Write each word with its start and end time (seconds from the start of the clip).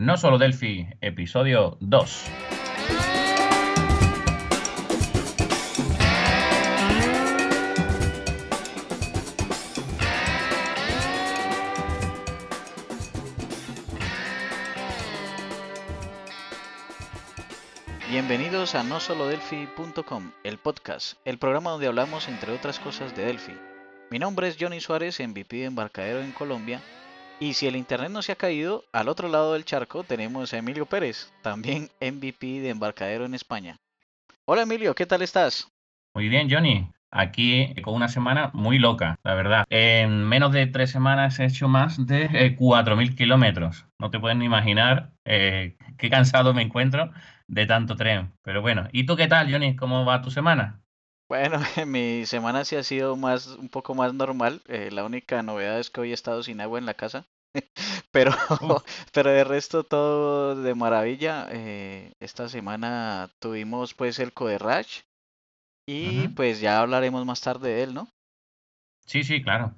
No 0.00 0.16
Solo 0.16 0.38
Delphi, 0.38 0.88
episodio 1.02 1.76
2. 1.80 2.24
Bienvenidos 18.08 18.74
a 18.74 18.82
nosolodelphi.com, 18.82 20.32
el 20.44 20.56
podcast, 20.56 21.18
el 21.26 21.36
programa 21.36 21.72
donde 21.72 21.88
hablamos 21.88 22.26
entre 22.28 22.52
otras 22.52 22.78
cosas 22.78 23.14
de 23.14 23.26
Delphi. 23.26 23.52
Mi 24.10 24.18
nombre 24.18 24.48
es 24.48 24.56
Johnny 24.58 24.80
Suárez, 24.80 25.20
MVP 25.20 25.56
de 25.56 25.64
embarcadero 25.66 26.22
en 26.22 26.32
Colombia, 26.32 26.80
y 27.40 27.54
si 27.54 27.66
el 27.66 27.74
internet 27.74 28.10
no 28.10 28.22
se 28.22 28.32
ha 28.32 28.36
caído, 28.36 28.84
al 28.92 29.08
otro 29.08 29.28
lado 29.28 29.54
del 29.54 29.64
charco 29.64 30.04
tenemos 30.04 30.52
a 30.52 30.58
Emilio 30.58 30.84
Pérez, 30.86 31.32
también 31.42 31.88
MVP 32.00 32.60
de 32.60 32.68
embarcadero 32.68 33.24
en 33.24 33.34
España. 33.34 33.78
Hola 34.44 34.62
Emilio, 34.62 34.94
¿qué 34.94 35.06
tal 35.06 35.22
estás? 35.22 35.68
Muy 36.14 36.28
bien, 36.28 36.48
Johnny. 36.50 36.86
Aquí 37.10 37.74
con 37.82 37.94
una 37.94 38.08
semana 38.08 38.50
muy 38.52 38.78
loca, 38.78 39.18
la 39.24 39.34
verdad. 39.34 39.64
En 39.70 40.24
menos 40.28 40.52
de 40.52 40.66
tres 40.66 40.90
semanas 40.90 41.40
he 41.40 41.46
hecho 41.46 41.66
más 41.66 42.06
de 42.06 42.56
4.000 42.56 43.16
kilómetros. 43.16 43.86
No 43.98 44.10
te 44.10 44.20
puedes 44.20 44.36
ni 44.38 44.44
imaginar 44.44 45.10
eh, 45.24 45.76
qué 45.98 46.10
cansado 46.10 46.54
me 46.54 46.62
encuentro 46.62 47.10
de 47.48 47.66
tanto 47.66 47.96
tren. 47.96 48.32
Pero 48.42 48.60
bueno, 48.60 48.86
¿y 48.92 49.06
tú 49.06 49.16
qué 49.16 49.26
tal, 49.26 49.50
Johnny? 49.50 49.74
¿Cómo 49.74 50.04
va 50.04 50.22
tu 50.22 50.30
semana? 50.30 50.82
Bueno, 51.30 51.60
mi 51.86 52.26
semana 52.26 52.64
sí 52.64 52.74
ha 52.74 52.82
sido 52.82 53.16
más, 53.16 53.46
un 53.46 53.68
poco 53.68 53.94
más 53.94 54.12
normal. 54.12 54.62
Eh, 54.66 54.90
la 54.90 55.04
única 55.04 55.44
novedad 55.44 55.78
es 55.78 55.88
que 55.88 56.00
hoy 56.00 56.10
he 56.10 56.14
estado 56.14 56.42
sin 56.42 56.60
agua 56.60 56.80
en 56.80 56.86
la 56.86 56.94
casa. 56.94 57.24
pero, 58.10 58.32
pero 59.14 59.30
de 59.30 59.44
resto 59.44 59.84
todo 59.84 60.60
de 60.60 60.74
maravilla. 60.74 61.46
Eh, 61.52 62.14
esta 62.18 62.48
semana 62.48 63.30
tuvimos 63.38 63.94
pues 63.94 64.18
el 64.18 64.32
Coderrash 64.32 65.02
y 65.88 66.26
pues 66.28 66.60
ya 66.60 66.80
hablaremos 66.80 67.24
más 67.24 67.40
tarde 67.40 67.70
de 67.70 67.82
él, 67.84 67.94
¿no? 67.94 68.08
Sí, 69.06 69.22
sí, 69.22 69.40
claro. 69.40 69.76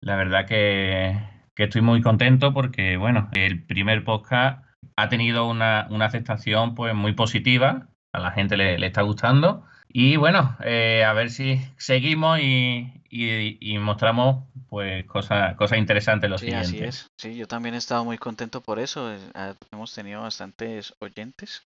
La 0.00 0.14
verdad 0.14 0.46
que, 0.46 1.18
que 1.56 1.64
estoy 1.64 1.82
muy 1.82 2.02
contento 2.02 2.54
porque, 2.54 2.96
bueno, 2.96 3.30
el 3.32 3.64
primer 3.66 4.04
podcast 4.04 4.64
ha 4.96 5.08
tenido 5.08 5.48
una, 5.48 5.88
una 5.90 6.06
aceptación 6.06 6.76
pues 6.76 6.94
muy 6.94 7.14
positiva. 7.14 7.88
A 8.12 8.20
la 8.20 8.30
gente 8.30 8.56
le, 8.56 8.78
le 8.78 8.86
está 8.86 9.02
gustando. 9.02 9.66
Y 9.96 10.16
bueno, 10.16 10.56
eh, 10.64 11.04
a 11.04 11.12
ver 11.12 11.30
si 11.30 11.60
seguimos 11.76 12.40
y, 12.40 12.92
y, 13.08 13.78
mostramos 13.78 14.42
pues 14.68 15.04
cosas, 15.06 15.54
cosas 15.54 15.78
interesantes 15.78 16.28
los 16.28 16.40
sí, 16.40 16.48
siguientes. 16.48 16.72
Así 16.72 16.84
es. 16.84 17.06
Sí, 17.16 17.36
yo 17.36 17.46
también 17.46 17.76
he 17.76 17.78
estado 17.78 18.04
muy 18.04 18.18
contento 18.18 18.60
por 18.60 18.80
eso. 18.80 19.14
Eh, 19.14 19.20
ah, 19.34 19.54
hemos 19.70 19.94
tenido 19.94 20.22
bastantes 20.22 20.96
oyentes 20.98 21.62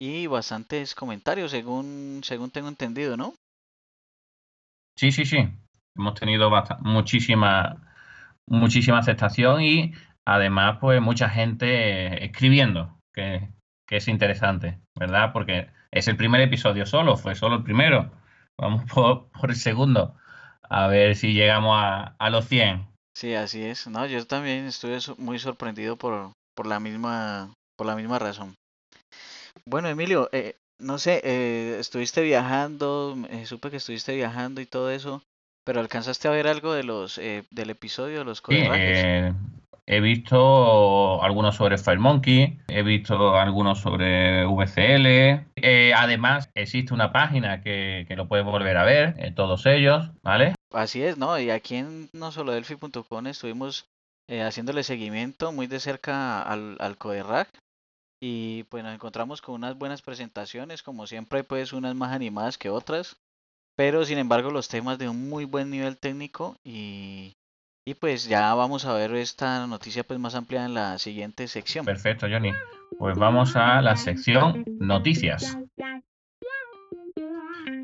y 0.00 0.28
bastantes 0.28 0.94
comentarios, 0.94 1.50
según, 1.50 2.20
según 2.22 2.52
tengo 2.52 2.68
entendido, 2.68 3.16
¿no? 3.16 3.34
Sí, 4.96 5.10
sí, 5.10 5.24
sí. 5.24 5.48
Hemos 5.96 6.14
tenido 6.14 6.48
muchísima, 6.82 7.82
muchísima 8.46 9.00
aceptación 9.00 9.62
y 9.62 9.92
además, 10.24 10.78
pues 10.80 11.02
mucha 11.02 11.28
gente 11.28 12.24
escribiendo, 12.24 12.96
que, 13.12 13.48
que 13.88 13.96
es 13.96 14.06
interesante, 14.06 14.78
¿verdad? 14.94 15.32
Porque 15.32 15.74
es 15.90 16.08
el 16.08 16.16
primer 16.16 16.40
episodio 16.40 16.86
solo, 16.86 17.16
fue 17.16 17.34
solo 17.34 17.56
el 17.56 17.62
primero. 17.62 18.10
Vamos 18.58 18.84
por, 18.92 19.28
por 19.30 19.50
el 19.50 19.56
segundo. 19.56 20.14
A 20.68 20.88
ver 20.88 21.14
si 21.14 21.32
llegamos 21.32 21.76
a, 21.78 22.16
a, 22.18 22.30
los 22.30 22.46
100. 22.46 22.86
Sí, 23.16 23.34
así 23.34 23.62
es. 23.62 23.86
No, 23.86 24.06
yo 24.06 24.26
también 24.26 24.66
estuve 24.66 24.98
muy 25.18 25.38
sorprendido 25.38 25.96
por, 25.96 26.32
por 26.54 26.66
la 26.66 26.80
misma 26.80 27.52
por 27.76 27.86
la 27.86 27.94
misma 27.94 28.18
razón. 28.18 28.54
Bueno, 29.68 29.88
Emilio, 29.88 30.28
eh, 30.32 30.56
no 30.80 30.98
sé, 30.98 31.20
eh, 31.24 31.76
estuviste 31.78 32.22
viajando, 32.22 33.16
eh, 33.30 33.46
supe 33.46 33.70
que 33.70 33.76
estuviste 33.76 34.14
viajando 34.14 34.60
y 34.60 34.66
todo 34.66 34.90
eso, 34.90 35.22
pero 35.64 35.80
alcanzaste 35.80 36.28
a 36.28 36.32
ver 36.32 36.46
algo 36.46 36.72
de 36.72 36.84
los 36.84 37.18
eh, 37.18 37.44
del 37.50 37.70
episodio 37.70 38.20
de 38.20 38.24
los 38.24 38.42
sí, 38.46 38.62
He 39.88 40.00
visto 40.00 41.22
algunos 41.22 41.54
sobre 41.54 41.78
FireMonkey, 41.78 42.58
he 42.66 42.82
visto 42.82 43.36
algunos 43.36 43.78
sobre 43.80 44.44
VCL. 44.44 45.46
Eh, 45.54 45.92
además, 45.94 46.50
existe 46.54 46.92
una 46.92 47.12
página 47.12 47.62
que, 47.62 48.04
que, 48.08 48.16
lo 48.16 48.26
puedes 48.26 48.44
volver 48.44 48.76
a 48.78 48.84
ver, 48.84 49.14
en 49.18 49.36
todos 49.36 49.64
ellos, 49.64 50.10
¿vale? 50.22 50.54
Así 50.72 51.02
es, 51.02 51.18
¿no? 51.18 51.38
Y 51.38 51.50
aquí 51.50 51.76
en 51.76 52.10
no 52.12 52.32
solo 52.32 52.50
delphi.com 52.50 53.26
estuvimos 53.28 53.88
eh, 54.28 54.42
haciéndole 54.42 54.82
seguimiento 54.82 55.52
muy 55.52 55.68
de 55.68 55.78
cerca 55.78 56.42
al, 56.42 56.76
al 56.80 56.98
Coderrack. 56.98 57.48
Y 58.20 58.64
pues 58.64 58.82
nos 58.82 58.94
encontramos 58.94 59.40
con 59.40 59.54
unas 59.54 59.78
buenas 59.78 60.02
presentaciones, 60.02 60.82
como 60.82 61.06
siempre, 61.06 61.44
pues 61.44 61.72
unas 61.72 61.94
más 61.94 62.12
animadas 62.12 62.58
que 62.58 62.70
otras. 62.70 63.16
Pero 63.76 64.04
sin 64.04 64.18
embargo, 64.18 64.50
los 64.50 64.68
temas 64.68 64.98
de 64.98 65.08
un 65.08 65.28
muy 65.28 65.44
buen 65.44 65.70
nivel 65.70 65.96
técnico 65.96 66.56
y 66.64 67.36
y 67.88 67.94
pues 67.94 68.26
ya 68.26 68.52
vamos 68.54 68.84
a 68.84 68.92
ver 68.92 69.14
esta 69.14 69.64
noticia 69.68 70.02
pues 70.02 70.18
más 70.18 70.34
amplia 70.34 70.64
en 70.64 70.74
la 70.74 70.98
siguiente 70.98 71.46
sección. 71.46 71.86
Perfecto, 71.86 72.26
Johnny. 72.28 72.50
Pues 72.98 73.16
vamos 73.16 73.54
a 73.54 73.80
la 73.80 73.94
sección 73.94 74.64
noticias. 74.80 75.56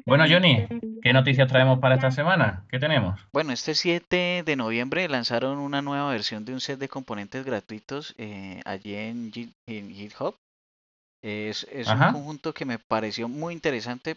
Bueno, 0.04 0.24
Johnny, 0.28 0.66
¿qué 1.02 1.12
noticias 1.12 1.46
traemos 1.46 1.78
para 1.78 1.94
esta 1.94 2.10
semana? 2.10 2.66
¿Qué 2.68 2.80
tenemos? 2.80 3.20
Bueno, 3.32 3.52
este 3.52 3.76
7 3.76 4.42
de 4.44 4.56
noviembre 4.56 5.08
lanzaron 5.08 5.58
una 5.58 5.82
nueva 5.82 6.10
versión 6.10 6.44
de 6.44 6.52
un 6.52 6.60
set 6.60 6.80
de 6.80 6.88
componentes 6.88 7.44
gratuitos 7.44 8.16
eh, 8.18 8.60
allí 8.64 8.96
en, 8.96 9.30
GitHub. 9.68 10.34
Es, 11.22 11.68
es 11.70 11.86
un 11.86 11.98
conjunto 12.12 12.52
que 12.52 12.64
me 12.64 12.80
pareció 12.80 13.28
muy 13.28 13.54
interesante 13.54 14.16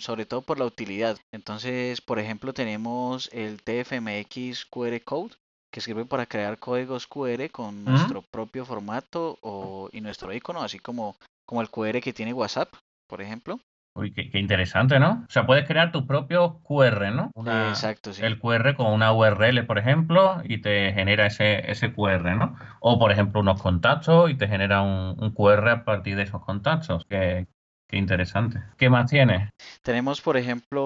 sobre 0.00 0.26
todo 0.26 0.42
por 0.42 0.58
la 0.58 0.64
utilidad. 0.64 1.18
Entonces, 1.32 2.00
por 2.00 2.18
ejemplo, 2.18 2.52
tenemos 2.52 3.28
el 3.32 3.62
TFMX 3.62 4.64
QR 4.66 5.00
Code, 5.04 5.34
que 5.72 5.80
sirve 5.80 6.06
para 6.06 6.26
crear 6.26 6.58
códigos 6.58 7.06
QR 7.06 7.50
con 7.50 7.84
nuestro 7.84 8.22
propio 8.22 8.64
formato 8.64 9.38
o, 9.42 9.90
y 9.92 10.00
nuestro 10.00 10.32
icono, 10.32 10.62
así 10.62 10.78
como, 10.78 11.16
como 11.46 11.60
el 11.60 11.68
QR 11.68 12.00
que 12.00 12.12
tiene 12.12 12.32
WhatsApp, 12.32 12.72
por 13.06 13.20
ejemplo. 13.20 13.60
Uy, 13.94 14.12
qué, 14.12 14.38
interesante, 14.38 15.00
¿no? 15.00 15.24
O 15.28 15.30
sea, 15.30 15.44
puedes 15.44 15.66
crear 15.66 15.90
tu 15.90 16.06
propio 16.06 16.60
QR, 16.62 17.10
¿no? 17.10 17.32
Exacto, 17.68 18.12
sí. 18.12 18.24
El 18.24 18.38
QR 18.38 18.76
con 18.76 18.92
una 18.92 19.12
URL, 19.12 19.66
por 19.66 19.78
ejemplo, 19.78 20.40
y 20.44 20.58
te 20.58 20.92
genera 20.92 21.26
ese, 21.26 21.68
ese 21.70 21.92
QR, 21.92 22.36
¿no? 22.36 22.56
O, 22.80 22.98
por 22.98 23.10
ejemplo, 23.10 23.40
unos 23.40 23.60
contactos 23.60 24.30
y 24.30 24.36
te 24.36 24.46
genera 24.46 24.82
un, 24.82 25.16
un 25.18 25.32
QR 25.32 25.68
a 25.68 25.84
partir 25.84 26.16
de 26.16 26.22
esos 26.22 26.44
contactos. 26.44 27.06
Que, 27.06 27.48
Qué 27.88 27.96
interesante. 27.96 28.62
¿Qué 28.76 28.90
más 28.90 29.10
tiene? 29.10 29.50
Tenemos, 29.82 30.20
por 30.20 30.36
ejemplo, 30.36 30.82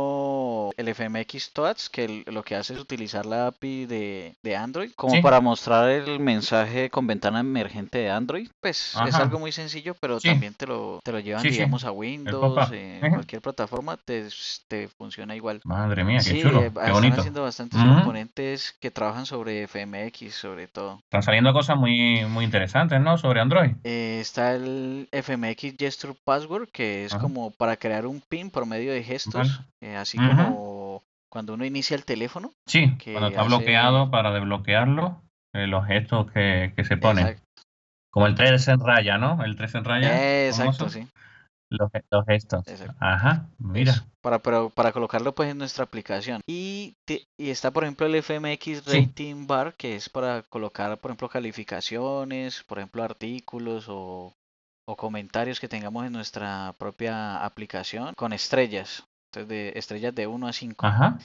el 0.76 0.94
FMX 0.94 1.52
Touch, 1.52 1.88
que 1.90 2.24
lo 2.26 2.42
que 2.42 2.56
hace 2.56 2.74
es 2.74 2.80
utilizar 2.80 3.26
la 3.26 3.48
API 3.48 3.86
de, 3.86 4.34
de 4.42 4.56
Android 4.56 4.90
como 4.96 5.20
para 5.22 5.40
mostrar 5.40 5.88
el 5.90 6.20
mensaje 6.20 6.90
con 6.90 7.06
ventana 7.06 7.40
emergente 7.40 7.98
de 7.98 8.10
Android. 8.10 8.48
Pues 8.60 8.94
es 9.06 9.14
algo 9.14 9.38
muy 9.38 9.52
sencillo, 9.52 9.94
pero 10.00 10.20
también 10.20 10.54
te 10.54 10.66
lo, 10.66 11.00
te 11.02 11.12
lo 11.12 11.20
llevan, 11.20 11.42
digamos, 11.42 11.84
a 11.84 11.92
Windows, 11.92 12.70
en 12.72 13.00
cualquier 13.00 13.42
plataforma, 13.42 13.96
te, 13.96 14.28
te, 14.68 14.88
funciona 14.88 15.34
igual. 15.34 15.60
Madre 15.64 16.04
mía, 16.04 16.20
qué 16.24 16.40
chulo. 16.40 16.60
Eh, 16.60 16.70
qué 16.72 16.80
están 16.80 16.92
bonito. 16.92 17.20
haciendo 17.20 17.42
bastantes 17.42 17.80
componentes 17.82 18.76
que 18.80 18.90
trabajan 18.90 19.26
sobre 19.26 19.66
FMX, 19.66 20.34
sobre 20.34 20.68
todo. 20.68 21.00
Están 21.04 21.22
saliendo 21.22 21.52
cosas 21.52 21.76
muy, 21.76 22.24
muy 22.26 22.44
interesantes, 22.44 23.00
¿no? 23.00 23.18
Sobre 23.18 23.40
Android. 23.40 23.72
Eh, 23.84 24.18
está 24.20 24.54
el 24.54 25.08
FMX 25.12 25.76
Gesture 25.78 26.14
Password, 26.24 26.68
que 26.70 27.04
es 27.04 27.14
como 27.14 27.50
para 27.50 27.76
crear 27.76 28.06
un 28.06 28.20
pin 28.20 28.50
por 28.50 28.66
medio 28.66 28.92
de 28.92 29.02
gestos, 29.02 29.60
eh, 29.80 29.96
así 29.96 30.18
como 30.18 30.61
cuando 31.32 31.54
uno 31.54 31.64
inicia 31.64 31.96
el 31.96 32.04
teléfono. 32.04 32.52
Sí, 32.66 32.94
cuando 33.04 33.28
está 33.28 33.42
bloqueado 33.44 34.10
para 34.10 34.32
desbloquearlo, 34.32 35.22
eh, 35.54 35.66
los 35.66 35.86
gestos 35.86 36.30
que, 36.30 36.74
que 36.76 36.84
se 36.84 36.98
ponen. 36.98 37.40
Como 38.10 38.26
el 38.26 38.34
3 38.34 38.68
en 38.68 38.80
raya, 38.80 39.16
¿no? 39.16 39.42
El 39.42 39.56
3 39.56 39.76
en 39.76 39.84
raya. 39.84 40.46
Exacto, 40.46 40.90
sí. 40.90 41.08
Los, 41.70 41.90
los, 42.10 42.26
gestos. 42.26 42.64
Ajá, 43.00 43.46
mira. 43.56 43.94
para, 44.20 44.40
para, 44.40 44.68
para, 44.68 44.92
colocarlo 44.92 45.34
pues 45.34 45.50
en 45.50 45.56
nuestra 45.56 45.84
aplicación. 45.84 46.42
Y, 46.46 46.96
y 47.38 47.48
está, 47.48 47.70
por 47.70 47.84
ejemplo, 47.84 48.06
el 48.06 48.22
FMX 48.22 48.84
Rating 48.84 49.46
Bar, 49.46 49.72
que 49.78 49.96
es 49.96 50.10
para 50.10 50.42
colocar, 50.42 50.98
por 50.98 51.12
ejemplo, 51.12 51.30
calificaciones, 51.30 52.62
por 52.64 52.76
ejemplo, 52.76 53.02
artículos 53.02 53.86
o, 53.88 54.34
o 54.86 54.96
comentarios 54.96 55.60
que 55.60 55.68
tengamos 55.68 56.04
en 56.04 56.12
nuestra 56.12 56.74
propia 56.78 57.42
aplicación 57.42 58.12
con 58.16 58.34
estrellas. 58.34 59.06
De 59.32 59.72
estrellas 59.76 60.14
de 60.14 60.26
1 60.26 60.46
a 60.46 60.52
5. 60.52 60.86
Ajá. 60.86 61.18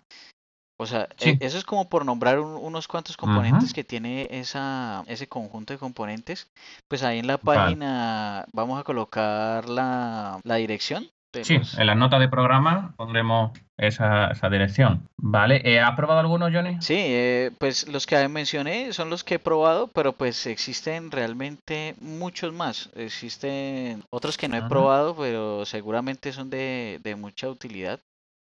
O 0.79 0.85
sea, 0.85 1.09
e, 1.19 1.37
eso 1.41 1.57
es 1.57 1.65
como 1.65 1.89
por 1.89 2.05
nombrar 2.05 2.39
unos 2.39 2.87
cuantos 2.87 3.17
componentes 3.17 3.73
que 3.73 3.83
tiene 3.83 4.27
esa, 4.29 5.03
ese 5.07 5.27
conjunto 5.27 5.73
de 5.73 5.79
componentes. 5.79 6.51
Pues 6.87 7.03
ahí 7.03 7.19
en 7.19 7.27
la 7.27 7.39
página 7.39 8.45
vamos 8.53 8.79
a 8.79 8.83
colocar 8.83 9.67
la, 9.67 10.39
la 10.43 10.55
dirección 10.55 11.09
sí, 11.43 11.59
en 11.77 11.87
las 11.87 11.97
notas 11.97 12.19
de 12.19 12.29
programa 12.29 12.93
pondremos 12.97 13.51
esa, 13.77 14.31
dirección. 14.49 15.07
¿Vale? 15.17 15.61
Eh, 15.63 15.79
¿Has 15.79 15.95
probado 15.95 16.19
alguno, 16.19 16.49
Johnny? 16.51 16.77
Sí, 16.81 16.95
eh, 16.97 17.51
pues 17.59 17.87
los 17.87 18.05
que 18.05 18.27
mencioné 18.27 18.91
son 18.93 19.09
los 19.09 19.23
que 19.23 19.35
he 19.35 19.39
probado, 19.39 19.87
pero 19.87 20.13
pues 20.13 20.45
existen 20.47 21.11
realmente 21.11 21.95
muchos 21.99 22.53
más. 22.53 22.89
Existen 22.95 24.03
otros 24.09 24.37
que 24.37 24.47
no 24.47 24.57
he 24.57 24.67
probado, 24.67 25.15
pero 25.15 25.65
seguramente 25.65 26.31
son 26.31 26.49
de, 26.49 27.15
mucha 27.17 27.49
utilidad. 27.49 27.99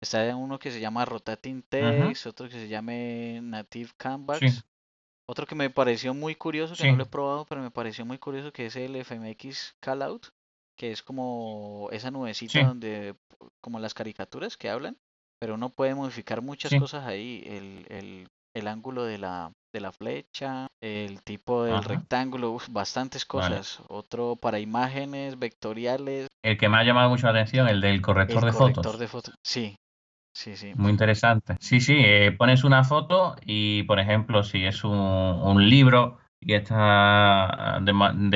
Está 0.01 0.35
uno 0.35 0.59
que 0.59 0.71
se 0.71 0.79
llama 0.79 1.05
Rotating 1.05 1.63
Text, 1.63 2.27
otro 2.27 2.47
que 2.47 2.55
se 2.55 2.67
llame 2.67 3.39
Native 3.41 3.91
Canvas. 3.97 4.65
Otro 5.27 5.47
que 5.47 5.55
me 5.55 5.71
pareció 5.71 6.13
muy 6.13 6.35
curioso, 6.35 6.75
que 6.75 6.91
no 6.91 6.97
lo 6.97 7.03
he 7.03 7.07
probado, 7.07 7.45
pero 7.45 7.61
me 7.61 7.71
pareció 7.71 8.05
muy 8.05 8.19
curioso, 8.19 8.53
que 8.53 8.67
es 8.67 8.75
el 8.75 9.03
FMX 9.03 9.75
Callout, 9.79 10.27
que 10.75 10.91
es 10.91 11.03
como 11.03 11.89
esa 11.91 12.11
nubecita 12.11 12.63
donde, 12.63 13.15
como 13.61 13.79
las 13.79 13.93
caricaturas 13.93 14.57
que 14.57 14.69
hablan, 14.69 14.97
pero 15.39 15.55
uno 15.55 15.69
puede 15.69 15.95
modificar 15.95 16.41
muchas 16.41 16.73
cosas 16.75 17.05
ahí, 17.05 17.43
el, 17.45 17.85
el, 17.89 18.27
el, 18.53 18.67
ángulo 18.67 19.03
de 19.03 19.17
la, 19.17 19.51
de 19.73 19.79
la 19.79 19.91
flecha, 19.91 20.67
el 20.81 21.21
tipo 21.23 21.63
del 21.63 21.83
rectángulo, 21.83 22.57
bastantes 22.69 23.25
cosas. 23.25 23.79
Otro 23.87 24.35
para 24.35 24.59
imágenes 24.59 25.37
vectoriales. 25.37 26.27
El 26.43 26.57
que 26.57 26.69
me 26.69 26.77
ha 26.77 26.83
llamado 26.83 27.09
mucho 27.09 27.27
la 27.27 27.31
atención, 27.31 27.67
el 27.67 27.81
del 27.81 28.01
corrector 28.01 28.45
de 28.45 28.51
fotos. 28.51 28.99
de 28.99 29.07
fotos, 29.07 29.35
sí. 29.43 29.75
Sí, 30.33 30.57
sí. 30.57 30.73
Muy 30.75 30.91
interesante. 30.91 31.55
Sí, 31.61 31.79
sí, 31.79 31.95
eh, 31.97 32.33
pones 32.37 32.65
una 32.65 32.83
foto 32.83 33.37
y, 33.45 33.83
por 33.83 34.01
ejemplo, 34.01 34.43
si 34.43 34.65
es 34.65 34.83
un, 34.83 34.97
un 34.97 35.69
libro 35.69 36.17
y 36.41 36.53
está 36.53 37.79
de, 37.81 37.93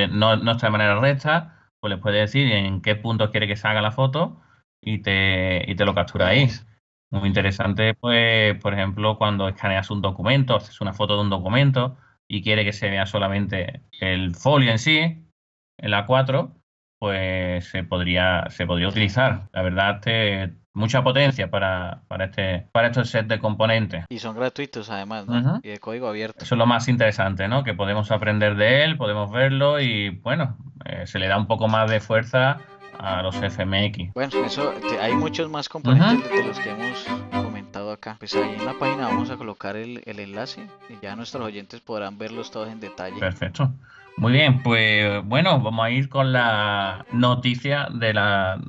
no, 0.07 0.35
no, 0.38 0.51
está 0.51 0.68
de 0.68 0.71
manera 0.71 1.00
recta, 1.00 1.58
pues 1.80 1.90
le 1.92 1.98
puedes 1.98 2.31
decir 2.31 2.52
en 2.52 2.81
qué 2.81 2.96
punto 2.96 3.31
quiere 3.31 3.48
que 3.48 3.56
salga 3.56 3.81
la 3.81 3.92
foto 3.92 4.42
y 4.81 5.00
te, 5.00 5.70
y 5.70 5.76
te 5.76 5.86
lo 5.86 5.96
capturáis. 5.96 6.66
Muy 7.12 7.28
interesante, 7.28 7.96
pues, 7.96 8.56
por 8.62 8.74
ejemplo, 8.74 9.18
cuando 9.18 9.48
escaneas 9.48 9.90
un 9.90 10.02
documento, 10.02 10.56
haces 10.56 10.80
una 10.81 10.94
foto 10.94 11.16
de 11.16 11.22
un 11.22 11.30
documento 11.30 11.98
y 12.28 12.44
quiere 12.44 12.64
que 12.64 12.74
se 12.74 12.90
vea 12.90 13.06
solamente 13.08 13.81
el 14.00 14.36
folio 14.36 14.72
en 14.72 14.78
sí, 14.80 15.00
en 15.00 15.92
la 15.92 16.06
4, 16.06 16.56
pues 17.00 17.68
se 17.68 17.84
podría, 17.84 18.46
se 18.50 18.68
podría 18.68 18.90
utilizar. 18.90 19.50
La 19.54 19.64
verdad, 19.64 20.02
te, 20.02 20.54
mucha 20.80 21.04
potencia 21.04 21.50
para, 21.50 22.02
para, 22.08 22.26
este, 22.26 22.68
para 22.72 22.88
estos 22.88 23.10
sets 23.10 23.28
de 23.28 23.40
componentes. 23.40 24.06
Y 24.10 24.20
son 24.20 24.36
gratuitos 24.36 24.90
además, 24.90 25.28
¿no? 25.28 25.60
Y 25.62 25.70
de 25.70 25.80
código 25.80 26.08
abierto. 26.08 26.44
Eso 26.44 26.56
es 26.56 26.60
lo 26.60 26.66
más 26.66 26.88
interesante, 26.88 27.48
¿no? 27.48 27.64
Que 27.64 27.74
podemos 27.74 28.12
aprender 28.12 28.56
de 28.56 28.84
él, 28.84 28.98
podemos 28.98 29.31
verlo 29.31 29.80
y 29.80 30.10
bueno, 30.10 30.58
eh, 30.86 31.06
se 31.06 31.20
le 31.20 31.28
da 31.28 31.38
un 31.38 31.48
poco 31.48 31.68
más 31.68 31.90
de 31.92 32.00
fuerza 32.00 32.58
a 32.98 33.22
los 33.22 33.36
FMX. 33.36 34.14
Bueno, 34.14 34.46
eso, 34.46 34.74
hay 35.02 35.14
muchos 35.14 35.50
más 35.50 35.70
componentes 35.70 36.30
de 36.30 36.44
los 36.44 36.60
que 36.60 36.70
hemos 36.70 37.06
comentado 37.31 37.92
acá. 37.92 38.18
Pues 38.20 38.36
ahí 38.36 38.56
en 38.58 38.66
la 38.66 38.74
página 38.74 39.08
vamos 39.08 39.30
a 39.30 39.38
colocar 39.38 39.76
el, 39.76 40.02
el 40.06 40.20
enlace 40.20 40.68
y 40.90 40.98
ya 41.02 41.16
nuestros 41.16 41.46
oyentes 41.46 41.80
podrán 41.81 42.18
verlos 42.18 42.52
todos 42.52 42.70
en 42.70 42.80
detalle. 42.80 43.20
Perfecto. 43.20 43.72
Muy 44.17 44.33
bien, 44.33 44.61
pues 44.63 45.23
bueno, 45.25 45.61
vamos 45.61 45.85
a 45.85 45.91
ir 45.91 46.09
con 46.09 46.33
la 46.33 47.06
noticia 47.11 47.88
de 47.94 48.13
la, 48.13 48.59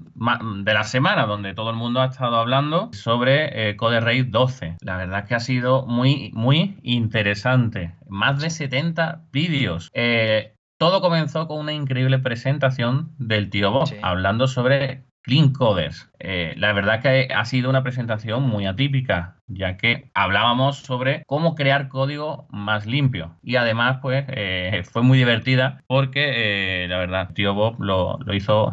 de 0.65 0.75
la 0.75 0.85
semana, 0.85 1.27
donde 1.27 1.55
todo 1.55 1.71
el 1.71 1.77
mundo 1.77 2.01
ha 2.01 2.07
estado 2.07 2.37
hablando 2.37 2.91
sobre 2.93 3.71
eh, 3.71 3.77
Code 3.77 4.01
Raid 4.01 4.27
12. 4.27 4.77
La 4.81 4.97
verdad 4.97 5.21
es 5.21 5.27
que 5.27 5.35
ha 5.35 5.41
sido 5.41 5.87
muy, 5.87 6.31
muy 6.35 6.79
interesante. 6.83 7.97
Más 8.09 8.41
de 8.41 8.51
70 8.51 9.25
vídeos. 9.33 9.91
Eh, 9.95 10.55
todo 10.79 11.01
comenzó 11.01 11.47
con 11.47 11.59
una 11.59 11.73
increíble 11.73 12.19
presentación 12.21 13.13
del 13.19 13.51
tío 13.51 13.71
Bob, 13.71 13.91
hablando 14.03 14.47
sobre 14.47 15.05
Clean 15.23 15.53
Coders. 15.53 16.11
Eh, 16.19 16.55
la 16.57 16.73
verdad 16.73 17.03
que 17.03 17.29
ha 17.35 17.45
sido 17.45 17.69
una 17.69 17.83
presentación 17.83 18.45
muy 18.45 18.67
atípica, 18.67 19.40
ya 19.51 19.77
que 19.77 20.11
hablábamos 20.15 20.79
sobre 20.79 21.25
cómo 21.27 21.55
crear 21.55 21.89
código 21.89 22.47
más 22.51 22.87
limpio. 22.87 23.37
Y 23.43 23.57
además, 23.57 23.99
pues, 24.03 24.25
eh, 24.29 24.83
fue 24.91 25.03
muy 25.03 25.19
divertida 25.19 25.83
porque, 25.87 26.85
eh, 26.85 26.89
la 26.89 26.99
verdad, 26.99 27.31
tío 27.35 27.55
Bob 27.55 27.81
lo, 27.81 28.19
hizo 28.33 28.73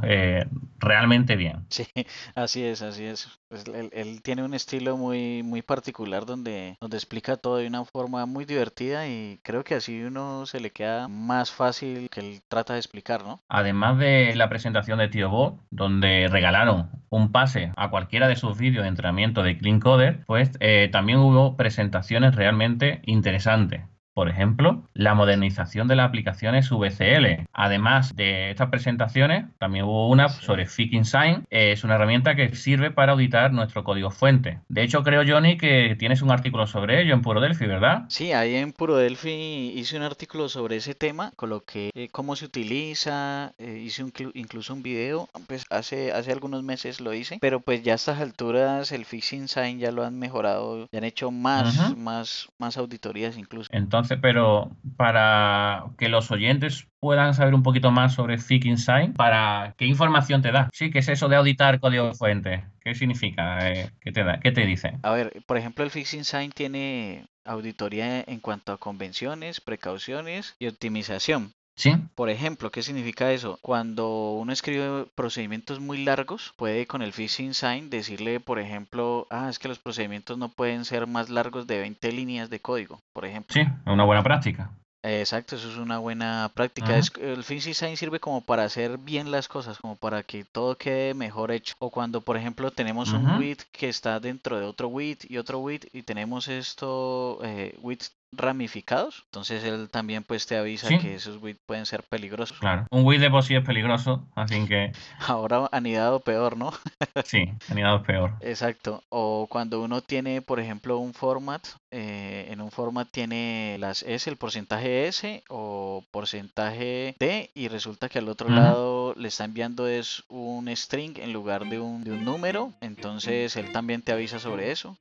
realmente 0.79 1.35
bien. 1.35 1.65
Sí, 1.69 1.85
así 2.35 2.63
es, 2.63 2.81
así 2.81 3.06
es. 3.06 3.27
Pues 3.50 3.63
él, 3.94 4.21
tiene 4.21 4.44
un 4.44 4.53
estilo 4.53 4.97
muy, 4.97 5.41
muy 5.41 5.62
particular 5.62 6.25
donde, 6.25 6.75
donde 6.81 6.97
explica 6.97 7.38
todo 7.38 7.57
de 7.57 7.68
una 7.68 7.85
forma 7.85 8.25
muy 8.25 8.45
divertida 8.45 9.07
y 9.07 9.39
creo 9.41 9.63
que 9.63 9.75
así 9.75 10.03
uno 10.03 10.45
se 10.45 10.59
le 10.59 10.71
queda 10.71 11.07
más 11.07 11.51
fácil 11.51 12.09
que 12.09 12.19
él 12.19 12.41
trata 12.47 12.74
de 12.74 12.79
explicar, 12.79 13.24
¿no? 13.24 13.41
Además 13.47 13.97
de 14.00 14.35
la 14.35 14.50
presentación 14.50 15.00
de 15.00 15.07
tío 15.07 15.29
Bob, 15.29 15.62
donde 15.69 16.27
regalaron 16.29 16.89
un 17.09 17.31
pase 17.31 17.71
a 17.75 17.89
cualquiera 17.89 18.27
de 18.27 18.35
sus 18.35 18.57
vídeos 18.57 18.83
de 18.83 18.89
entrenamiento 18.89 19.44
de 19.44 19.57
Clean 19.57 19.79
Coder, 19.79 20.25
pues 20.25 20.51
eh, 20.69 20.89
también 20.89 21.19
hubo 21.19 21.55
presentaciones 21.55 22.35
realmente 22.35 23.01
interesantes. 23.05 23.83
Por 24.17 24.29
ejemplo, 24.29 24.81
la 24.95 25.13
modernización 25.13 25.87
de 25.87 25.95
las 25.95 26.07
aplicaciones 26.07 26.71
VCL. 26.71 27.45
Además 27.53 28.15
de 28.15 28.49
estas 28.49 28.69
presentaciones, 28.71 29.45
también 29.59 29.85
hubo 29.85 30.09
una 30.09 30.27
sobre 30.27 30.65
Fixing 30.65 31.05
Sign. 31.05 31.45
Es 31.51 31.83
una 31.83 31.93
herramienta 31.93 32.35
que 32.35 32.55
sirve 32.55 32.89
para 32.89 33.11
auditar 33.11 33.53
nuestro 33.53 33.83
código 33.83 34.09
fuente. 34.09 34.59
De 34.69 34.81
hecho, 34.81 35.03
creo, 35.03 35.21
Johnny, 35.23 35.55
que 35.55 35.95
tienes 35.99 36.23
un 36.23 36.31
artículo 36.31 36.65
sobre 36.65 36.99
ello 37.03 37.13
en 37.13 37.21
Puro 37.21 37.41
Delphi, 37.41 37.67
¿verdad? 37.67 38.05
Sí, 38.07 38.31
ahí 38.31 38.55
en 38.55 38.73
Puro 38.73 38.95
Delphi 38.95 39.73
hice 39.75 39.97
un 39.97 40.01
artículo 40.01 40.49
sobre 40.49 40.77
ese 40.77 40.95
tema, 40.95 41.31
coloqué 41.35 41.91
eh, 41.93 42.09
cómo 42.11 42.35
se 42.35 42.45
utiliza, 42.45 43.53
eh, 43.59 43.83
hice 43.85 44.03
incluso 44.33 44.73
un 44.73 44.81
video, 44.81 45.29
pues 45.45 45.67
hace, 45.69 46.11
hace 46.11 46.31
algunos 46.31 46.63
meses 46.63 47.01
lo 47.01 47.13
hice, 47.13 47.37
pero 47.39 47.59
pues 47.59 47.83
ya 47.83 47.91
a 47.91 47.97
estas 47.97 48.19
alturas 48.19 48.91
el 48.91 49.05
Fixing 49.05 49.47
Sign 49.47 49.77
ya 49.77 49.91
lo 49.91 50.03
han 50.03 50.17
mejorado, 50.17 50.89
ya 50.91 50.97
han 50.97 51.03
hecho 51.03 51.29
más, 51.29 51.95
más, 51.95 52.49
más 52.57 52.77
auditorías 52.77 53.37
incluso. 53.37 53.69
Entonces, 53.71 54.06
pero 54.15 54.71
para 54.95 55.88
que 55.98 56.07
los 56.07 56.31
oyentes 56.31 56.88
puedan 57.00 57.33
saber 57.33 57.54
un 57.54 57.63
poquito 57.63 57.92
más 57.92 58.13
sobre 58.13 58.38
Fixing 58.38 58.77
Sign, 58.77 59.13
para 59.13 59.75
qué 59.77 59.86
información 59.86 60.42
te 60.42 60.51
da. 60.51 60.69
Sí, 60.71 60.89
¿qué 60.89 61.00
es 61.00 61.09
eso 61.09 61.27
de 61.27 61.36
auditar 61.36 61.80
código 61.81 62.13
fuente? 62.13 62.63
¿Qué 62.81 62.95
significa? 62.95 63.69
Eh, 63.69 63.89
¿Qué 64.00 64.13
te 64.13 64.24
da? 64.24 64.39
¿Qué 64.39 64.51
te 64.51 64.65
dice? 64.65 64.94
A 65.04 65.12
ver, 65.12 65.33
por 65.45 65.57
ejemplo, 65.57 65.83
el 65.83 65.92
Fixing 65.92 66.24
Sign 66.24 66.51
tiene 66.51 67.25
auditoría 67.44 68.21
en 68.21 68.39
cuanto 68.39 68.71
a 68.71 68.77
convenciones, 68.77 69.59
precauciones 69.59 70.56
y 70.60 70.68
optimización. 70.68 71.53
¿Sí? 71.77 71.94
Por 72.15 72.31
ejemplo, 72.31 72.71
¿qué 72.71 72.81
significa 72.81 73.31
eso? 73.31 73.59
Cuando 73.62 74.31
uno 74.31 74.51
escribe 74.51 75.06
procedimientos 75.13 75.79
muy 75.79 76.03
largos, 76.03 76.53
puede 76.57 76.88
con 76.88 77.03
el 77.03 77.13
phishing 77.13 77.53
sign 77.53 77.91
decirle, 77.91 78.39
por 78.39 78.57
ejemplo, 78.57 79.27
ah, 79.29 79.47
es 79.47 79.59
que 79.59 79.68
los 79.68 79.77
procedimientos 79.77 80.39
no 80.39 80.50
pueden 80.50 80.85
ser 80.85 81.06
más 81.06 81.29
largos 81.29 81.68
de 81.68 81.79
20 81.79 82.12
líneas 82.12 82.50
de 82.50 82.59
código, 82.59 83.00
por 83.13 83.25
ejemplo. 83.25 83.53
Sí, 83.53 83.62
es 83.62 83.94
una 83.94 84.06
buena 84.06 84.24
práctica. 84.24 84.71
Exacto, 85.03 85.56
eso 85.56 85.69
es 85.69 85.77
una 85.77 86.00
buena 86.00 86.51
práctica. 86.53 86.97
es, 86.97 87.12
el 87.21 87.44
Fixing 87.44 87.75
Sign 87.75 87.97
sirve 87.97 88.19
como 88.19 88.41
para 88.41 88.63
hacer 88.63 88.97
bien 88.97 89.31
las 89.31 89.47
cosas, 89.47 89.77
como 89.77 89.95
para 89.95 90.24
que 90.24 90.43
todo 90.43 90.75
quede 90.75 91.13
mejor 91.13 91.51
hecho. 91.51 91.75
O 91.79 91.91
cuando, 91.91 92.22
por 92.22 92.36
ejemplo, 92.36 92.72
tenemos 92.72 93.13
un 93.13 93.38
width 93.38 93.63
que 93.72 93.88
está 93.88 94.19
dentro 94.19 94.60
de 94.60 94.65
otro 94.65 94.88
width 94.88 95.29
y 95.29 95.38
otro 95.38 95.60
width 95.60 95.88
y 95.93 96.01
tenemos 96.01 96.48
esto 96.48 97.39
eh, 97.43 97.77
width 97.81 98.10
ramificados, 98.31 99.24
entonces 99.25 99.63
él 99.63 99.89
también 99.89 100.24
pues 100.24 100.46
te 100.48 100.57
avisa 100.57 100.89
que 100.89 101.15
esos 101.15 101.41
WIT 101.41 101.57
pueden 101.65 101.86
ser 101.86 102.03
peligrosos. 102.03 102.57
Claro, 102.60 102.86
un 102.91 103.05
WIT 103.05 103.22
de 103.22 103.29
por 103.29 103.43
sí 103.43 103.55
es 103.55 103.63
peligroso, 103.63 104.27
así 104.36 104.65
que... 104.65 104.91
Ahora 105.27 105.69
anidado 105.72 106.19
peor, 106.19 106.57
¿no? 106.57 106.72
sí, 107.25 107.51
anidado 107.69 108.03
peor. 108.03 108.34
Exacto, 108.41 109.03
o 109.10 109.48
cuando 109.50 109.81
uno 109.81 110.01
tiene, 110.01 110.41
por 110.41 110.60
ejemplo, 110.60 110.98
un 110.98 111.13
format, 111.13 111.65
eh, 111.91 112.48
en 112.50 112.60
un 112.60 112.69
format 112.72 113.07
tiene 113.10 113.77
las 113.79 114.03
S, 114.03 114.29
el 114.29 114.36
porcentaje 114.36 115.07
S 115.07 115.43
o 115.48 116.03
porcentaje 116.12 117.15
D 117.19 117.50
y 117.53 117.69
resulta 117.69 118.10
que 118.10 118.19
al 118.19 118.27
otro 118.27 118.50
lado 118.50 119.13
le 119.15 119.29
está 119.29 119.46
enviando 119.46 119.88
es 119.88 120.24
un 120.27 120.67
string 120.75 121.17
en 121.17 121.31
lugar 121.31 121.65
de 121.69 121.79
un, 121.79 122.03
de 122.03 122.12
un 122.12 122.25
número, 122.25 122.74
entonces 122.81 123.55
él 123.55 123.72
también 123.72 124.01
te 124.01 124.12
avisa 124.12 124.39
sobre 124.39 124.72
eso. 124.72 124.98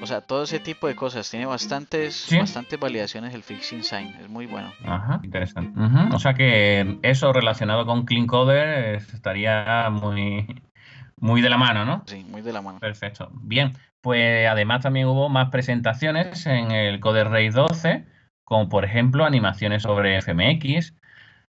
O 0.00 0.06
sea, 0.06 0.20
todo 0.22 0.42
ese 0.42 0.60
tipo 0.60 0.86
de 0.86 0.96
cosas. 0.96 1.30
Tiene 1.30 1.46
bastantes, 1.46 2.28
bastantes 2.38 2.78
validaciones 2.78 3.34
el 3.34 3.42
Fixing 3.42 3.82
Sign. 3.82 4.08
Es 4.20 4.28
muy 4.28 4.46
bueno. 4.46 4.72
Ajá, 4.84 5.20
interesante. 5.22 5.78
O 6.12 6.18
sea 6.18 6.34
que 6.34 6.98
eso 7.02 7.32
relacionado 7.32 7.86
con 7.86 8.04
Clean 8.04 8.26
Coder 8.26 8.96
estaría 8.96 9.88
muy, 9.90 10.62
muy 11.16 11.40
de 11.40 11.50
la 11.50 11.58
mano, 11.58 11.84
¿no? 11.84 12.02
Sí, 12.06 12.24
muy 12.28 12.42
de 12.42 12.52
la 12.52 12.60
mano. 12.60 12.80
Perfecto. 12.80 13.30
Bien, 13.32 13.72
pues 14.00 14.48
además 14.48 14.82
también 14.82 15.06
hubo 15.06 15.28
más 15.28 15.50
presentaciones 15.50 16.46
en 16.46 16.70
el 16.70 17.00
Coder 17.00 17.28
Raid 17.28 17.54
12, 17.54 18.04
como 18.44 18.68
por 18.68 18.84
ejemplo 18.84 19.24
animaciones 19.24 19.82
sobre 19.82 20.20
FMX. 20.20 20.94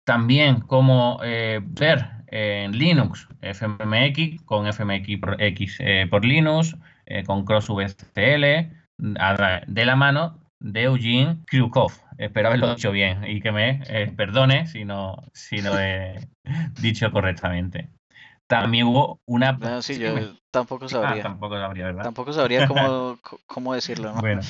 También 0.03 0.61
como 0.61 1.19
eh, 1.23 1.59
ver 1.61 2.17
en 2.27 2.77
Linux 2.77 3.27
FMX 3.41 4.41
con 4.43 4.71
FMX 4.71 5.17
por, 5.19 5.41
X, 5.41 5.77
eh, 5.79 6.07
por 6.09 6.23
Linux 6.23 6.77
eh, 7.07 7.23
con 7.23 7.45
CrossVCL, 7.45 8.71
de 8.97 9.85
la 9.85 9.95
mano 9.95 10.39
de 10.59 10.83
Eugene 10.83 11.37
Krukov. 11.45 11.91
Espero 12.17 12.47
haberlo 12.47 12.73
dicho 12.73 12.91
bien 12.91 13.23
y 13.25 13.41
que 13.41 13.51
me 13.51 13.81
eh, 13.89 14.11
perdone 14.15 14.65
si 14.67 14.85
no, 14.85 15.23
si 15.33 15.61
no 15.61 15.79
he 15.79 16.27
dicho 16.81 17.11
correctamente. 17.11 17.89
también 18.47 18.87
hubo 18.87 19.19
una... 19.25 19.53
No, 19.53 19.81
sí, 19.81 19.99
yo 19.99 20.15
tampoco 20.51 20.85
ah, 20.85 20.89
sabría. 20.89 21.23
tampoco 21.23 21.57
sabría, 21.57 21.85
¿verdad? 21.85 22.03
Tampoco 22.03 22.33
sabría 22.33 22.67
cómo, 22.67 23.19
cómo 23.45 23.73
decirlo, 23.73 24.13
¿no? 24.13 24.19
Bueno, 24.19 24.41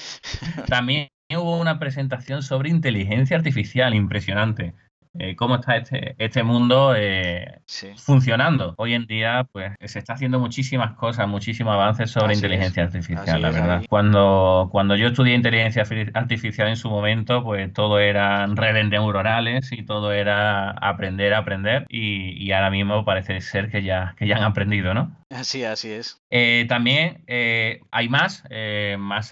también 0.68 1.10
hubo 1.36 1.58
una 1.58 1.78
presentación 1.78 2.42
sobre 2.42 2.70
inteligencia 2.70 3.36
artificial 3.36 3.94
impresionante. 3.94 4.74
Eh, 5.20 5.36
cómo 5.36 5.56
está 5.56 5.78
este, 5.78 6.16
este 6.18 6.44
mundo 6.44 6.94
eh, 6.96 7.60
funcionando. 7.98 8.76
Hoy 8.78 8.94
en 8.94 9.08
día, 9.08 9.48
pues 9.52 9.74
se 9.84 10.00
está 10.00 10.14
haciendo 10.14 10.40
muchísimas 10.40 10.94
cosas, 10.96 11.28
muchísimos 11.28 11.74
avances 11.74 12.12
sobre 12.12 12.36
inteligencia 12.36 12.84
artificial, 12.84 13.42
la 13.42 13.52
verdad. 13.52 13.84
Cuando, 13.90 14.70
cuando 14.72 14.96
yo 14.96 15.08
estudié 15.08 15.36
inteligencia 15.36 15.84
artificial 16.14 16.68
en 16.68 16.76
su 16.76 16.90
momento, 16.90 17.44
pues 17.44 17.72
todo 17.74 18.00
eran 18.00 18.56
redes 18.56 18.88
neuronales 18.90 19.72
y 19.72 19.84
todo 19.84 20.12
era 20.12 20.72
aprender 20.72 21.34
aprender. 21.34 21.86
Y, 21.90 22.52
ahora 22.52 22.70
mismo 22.72 23.04
parece 23.06 23.42
ser 23.42 23.70
que 23.70 23.84
ya, 23.84 24.16
que 24.18 24.28
ya 24.28 24.38
han 24.38 24.44
aprendido, 24.44 24.94
¿no? 24.94 25.16
Así, 25.30 25.64
así 25.64 25.92
es. 25.92 26.22
Eh, 26.30 26.66
también 26.70 27.24
hay 27.28 28.10
más, 28.10 28.44
más 28.98 29.32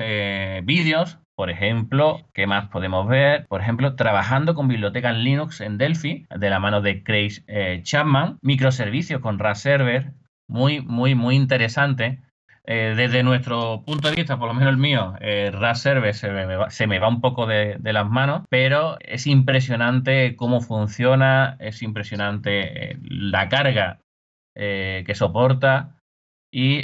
vídeos 0.64 1.18
por 1.36 1.50
ejemplo, 1.50 2.22
¿qué 2.34 2.48
más 2.48 2.70
podemos 2.70 3.08
ver? 3.08 3.46
Por 3.48 3.62
ejemplo, 3.62 3.96
trabajando 3.96 4.56
con 4.56 4.70
bibliotecas 4.70 5.16
Linux 5.18 5.60
en 5.62 5.78
Delphi, 5.78 6.26
de 6.30 6.50
la 6.50 6.60
mano 6.60 6.82
de 6.82 7.04
Craig 7.04 7.44
eh, 7.48 7.82
Chapman, 7.84 8.40
microservicios 8.42 9.22
con 9.22 9.38
RAS 9.38 9.62
Server, 9.62 10.14
muy, 10.48 10.82
muy, 10.82 11.14
muy 11.14 11.36
interesante. 11.36 12.22
Eh, 12.68 12.94
desde 12.96 13.22
nuestro 13.22 13.84
punto 13.86 14.10
de 14.10 14.16
vista, 14.16 14.40
por 14.40 14.48
lo 14.48 14.54
menos 14.54 14.72
el 14.72 14.78
mío, 14.78 15.14
eh, 15.20 15.52
RAS 15.54 15.82
se 15.82 16.88
me, 16.88 17.00
va, 17.00 17.08
un 17.08 17.22
poco 17.22 17.46
de, 17.46 17.78
las 17.82 18.10
manos, 18.10 18.44
pero 18.50 18.98
es 19.02 19.28
impresionante 19.28 20.36
cómo 20.36 20.62
funciona, 20.62 21.58
es 21.60 21.84
impresionante 21.84 22.98
la 23.02 23.50
carga 23.50 24.00
que 24.56 25.14
soporta 25.16 25.98
y 26.50 26.82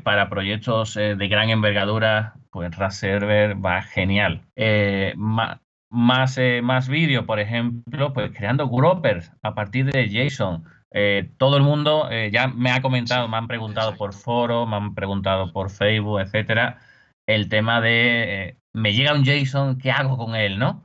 para 0.00 0.28
proyectos 0.28 0.94
de 0.94 1.28
gran 1.28 1.50
envergadura 1.50 2.34
pues 2.52 2.76
RAS 2.76 2.98
Server 2.98 3.64
va 3.64 3.82
genial. 3.82 4.46
Eh, 4.56 5.14
más, 5.16 6.38
eh, 6.38 6.60
más 6.62 6.88
vídeo, 6.88 7.26
por 7.26 7.40
ejemplo, 7.40 8.12
pues 8.12 8.30
creando 8.36 8.68
groupers 8.68 9.32
a 9.42 9.54
partir 9.54 9.86
de 9.86 10.08
JSON. 10.08 10.64
Eh, 10.92 11.32
todo 11.38 11.56
el 11.56 11.62
mundo 11.62 12.10
ya 12.30 12.48
me 12.48 12.70
ha 12.70 12.82
comentado, 12.82 13.26
me 13.26 13.38
han 13.38 13.48
preguntado 13.48 13.96
por 13.96 14.12
foro, 14.12 14.66
me 14.66 14.76
han 14.76 14.94
preguntado 14.94 15.50
por 15.52 15.70
Facebook, 15.70 16.20
etcétera, 16.20 16.78
el 17.26 17.48
tema 17.48 17.80
de 17.80 18.58
me 18.74 18.92
llega 18.92 19.14
un 19.14 19.24
JSON, 19.24 19.78
¿qué 19.78 19.90
hago 19.90 20.18
con 20.18 20.34
él, 20.34 20.58
no? 20.58 20.84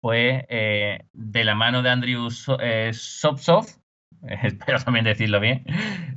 Pues 0.00 0.44
de 0.48 1.44
la 1.44 1.54
mano 1.54 1.82
de 1.82 1.90
Andrew 1.90 2.28
Sopsoft, 2.30 3.78
espero 4.22 4.80
también 4.80 5.04
decirlo 5.04 5.38
bien, 5.38 5.64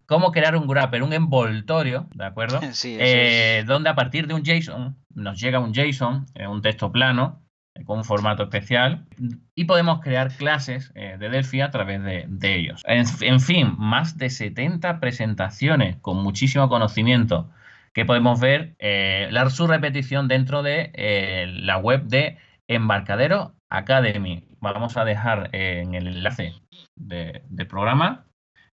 cómo 0.09 0.31
crear 0.31 0.55
un 0.55 0.67
wrapper, 0.67 1.03
un 1.03 1.13
envoltorio, 1.13 2.07
¿de 2.15 2.25
acuerdo? 2.25 2.59
Sí, 2.73 2.97
eh, 2.99 3.63
donde 3.65 3.89
a 3.89 3.95
partir 3.95 4.27
de 4.27 4.33
un 4.33 4.43
JSON 4.43 4.97
nos 5.13 5.39
llega 5.39 5.59
un 5.59 5.71
JSON, 5.71 6.25
eh, 6.33 6.47
un 6.47 6.63
texto 6.63 6.91
plano, 6.91 7.43
eh, 7.75 7.85
con 7.85 7.99
un 7.99 8.03
formato 8.03 8.43
especial, 8.43 9.05
y 9.53 9.65
podemos 9.65 10.01
crear 10.01 10.35
clases 10.35 10.91
de 10.93 11.17
Delphi 11.29 11.61
a 11.61 11.69
través 11.69 12.01
de, 12.03 12.55
ellos. 12.55 12.81
En, 12.85 13.39
fin, 13.39 13.75
más 13.77 14.17
de 14.17 14.31
70 14.31 14.99
presentaciones 14.99 15.97
con 15.97 16.17
muchísimo 16.23 16.69
conocimiento 16.69 17.51
que 17.93 18.05
podemos 18.05 18.39
ver 18.39 18.75
la, 18.79 19.49
su 19.49 19.67
repetición 19.67 20.27
dentro 20.27 20.63
de 20.63 20.91
la 21.61 21.77
web 21.77 22.05
de 22.05 22.37
Embarcadero 22.67 23.53
Academy. 23.69 24.47
Vamos 24.59 24.97
a 24.97 25.05
dejar 25.05 25.49
en 25.53 25.93
el 25.93 26.07
enlace 26.07 26.53
del 26.95 27.67
programa 27.67 28.28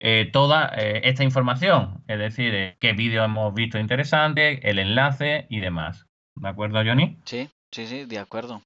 eh, 0.02 0.30
toda 0.32 0.72
eh, 0.78 1.02
esta 1.04 1.24
información, 1.24 2.02
es 2.08 2.18
decir, 2.18 2.54
eh, 2.54 2.76
qué 2.80 2.94
vídeo 2.94 3.22
hemos 3.22 3.52
visto 3.52 3.78
interesante, 3.78 4.68
el 4.68 4.78
enlace 4.78 5.46
y 5.50 5.60
demás. 5.60 6.06
¿De 6.36 6.48
acuerdo, 6.48 6.82
Johnny? 6.82 7.18
Sí, 7.26 7.50
sí, 7.70 7.86
sí, 7.86 8.06
de 8.06 8.18
acuerdo. 8.18 8.62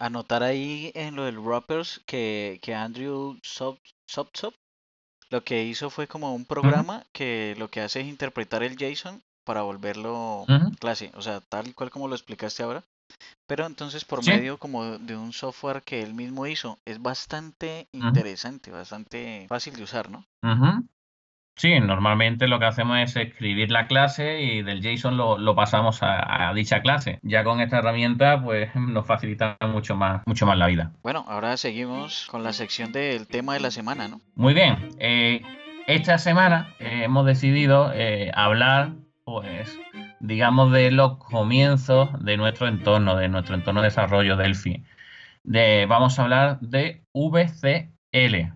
anotar 0.00 0.42
ahí 0.42 0.92
en 0.94 1.16
lo 1.16 1.24
del 1.24 1.38
Wrappers 1.38 2.00
que, 2.06 2.58
que 2.62 2.74
Andrew 2.74 3.38
Sop, 3.42 3.78
lo 5.30 5.42
que 5.44 5.64
hizo 5.64 5.90
fue 5.90 6.06
como 6.08 6.34
un 6.34 6.44
programa 6.44 7.04
que 7.12 7.54
lo 7.58 7.68
que 7.68 7.80
hace 7.80 8.00
es 8.00 8.06
interpretar 8.06 8.62
el 8.62 8.76
JSON 8.76 9.22
para 9.44 9.62
volverlo 9.62 10.46
clase, 10.80 11.10
o 11.14 11.22
sea, 11.22 11.40
tal 11.40 11.74
cual 11.74 11.90
como 11.90 12.08
lo 12.08 12.14
explicaste 12.14 12.62
ahora. 12.62 12.84
Pero 13.46 13.66
entonces 13.66 14.04
por 14.04 14.26
medio 14.26 14.58
como 14.58 14.98
de 14.98 15.16
un 15.16 15.32
software 15.32 15.82
que 15.82 16.02
él 16.02 16.14
mismo 16.14 16.46
hizo, 16.46 16.78
es 16.84 17.00
bastante 17.00 17.88
interesante, 17.92 18.70
bastante 18.70 19.46
fácil 19.48 19.74
de 19.76 19.82
usar, 19.82 20.10
¿no? 20.10 20.26
Sí, 21.58 21.80
normalmente 21.80 22.46
lo 22.46 22.60
que 22.60 22.66
hacemos 22.66 23.00
es 23.00 23.16
escribir 23.16 23.72
la 23.72 23.88
clase 23.88 24.40
y 24.40 24.62
del 24.62 24.80
JSON 24.80 25.16
lo, 25.16 25.54
pasamos 25.56 25.98
a, 26.02 26.52
dicha 26.54 26.82
clase. 26.82 27.18
Ya 27.22 27.42
con 27.42 27.60
esta 27.60 27.78
herramienta, 27.78 28.40
pues 28.40 28.72
nos 28.76 29.04
facilita 29.06 29.56
mucho 29.62 29.96
más, 29.96 30.22
mucho 30.24 30.46
más 30.46 30.56
la 30.56 30.68
vida. 30.68 30.92
Bueno, 31.02 31.24
ahora 31.26 31.56
seguimos 31.56 32.28
con 32.30 32.44
la 32.44 32.52
sección 32.52 32.92
del 32.92 33.26
tema 33.26 33.54
de 33.54 33.60
la 33.60 33.72
semana, 33.72 34.06
¿no? 34.06 34.20
Muy 34.36 34.54
bien. 34.54 34.90
Eh, 35.00 35.42
esta 35.88 36.18
semana 36.18 36.76
eh, 36.78 37.00
hemos 37.04 37.26
decidido 37.26 37.90
eh, 37.92 38.30
hablar, 38.34 38.92
pues, 39.24 39.76
digamos, 40.20 40.72
de 40.72 40.90
los 40.90 41.18
comienzos 41.18 42.10
de 42.24 42.36
nuestro 42.36 42.68
entorno, 42.68 43.16
de 43.16 43.28
nuestro 43.28 43.54
entorno 43.54 43.80
de 43.80 43.88
desarrollo 43.88 44.36
Delphi. 44.36 44.84
De, 45.44 45.86
vamos 45.88 46.18
a 46.18 46.24
hablar 46.24 46.60
de 46.60 47.04
VCL. 47.14 48.52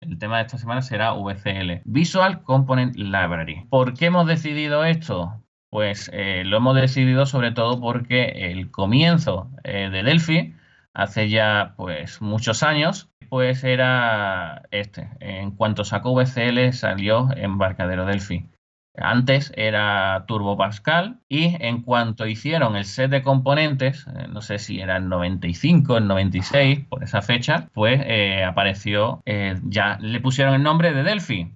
El 0.00 0.18
tema 0.18 0.36
de 0.36 0.42
esta 0.42 0.58
semana 0.58 0.82
será 0.82 1.12
VCL, 1.12 1.82
Visual 1.84 2.42
Component 2.42 2.94
Library. 2.96 3.66
¿Por 3.70 3.94
qué 3.94 4.06
hemos 4.06 4.26
decidido 4.26 4.84
esto? 4.84 5.42
Pues 5.70 6.10
eh, 6.12 6.42
lo 6.44 6.58
hemos 6.58 6.76
decidido 6.76 7.26
sobre 7.26 7.52
todo 7.52 7.80
porque 7.80 8.50
el 8.50 8.70
comienzo 8.70 9.50
eh, 9.64 9.88
de 9.90 10.02
Delphi, 10.02 10.54
hace 10.92 11.28
ya 11.28 11.74
pues 11.76 12.20
muchos 12.20 12.62
años, 12.62 13.10
pues 13.28 13.64
era 13.64 14.62
este. 14.70 15.08
En 15.20 15.52
cuanto 15.52 15.84
sacó 15.84 16.14
VCL 16.14 16.72
salió 16.72 17.28
Embarcadero 17.34 18.04
Delphi. 18.06 18.48
Antes 18.96 19.52
era 19.56 20.24
Turbo 20.28 20.56
Pascal 20.56 21.18
y 21.28 21.56
en 21.58 21.82
cuanto 21.82 22.28
hicieron 22.28 22.76
el 22.76 22.84
set 22.84 23.10
de 23.10 23.22
componentes, 23.22 24.06
eh, 24.06 24.28
no 24.28 24.40
sé 24.40 24.60
si 24.60 24.80
era 24.80 24.98
el 24.98 25.08
95, 25.08 25.98
el 25.98 26.06
96, 26.06 26.86
por 26.88 27.02
esa 27.02 27.20
fecha, 27.20 27.70
pues 27.74 28.00
eh, 28.04 28.44
apareció, 28.44 29.20
eh, 29.26 29.58
ya 29.64 29.98
le 30.00 30.20
pusieron 30.20 30.54
el 30.54 30.62
nombre 30.62 30.92
de 30.92 31.02
Delphi. 31.02 31.52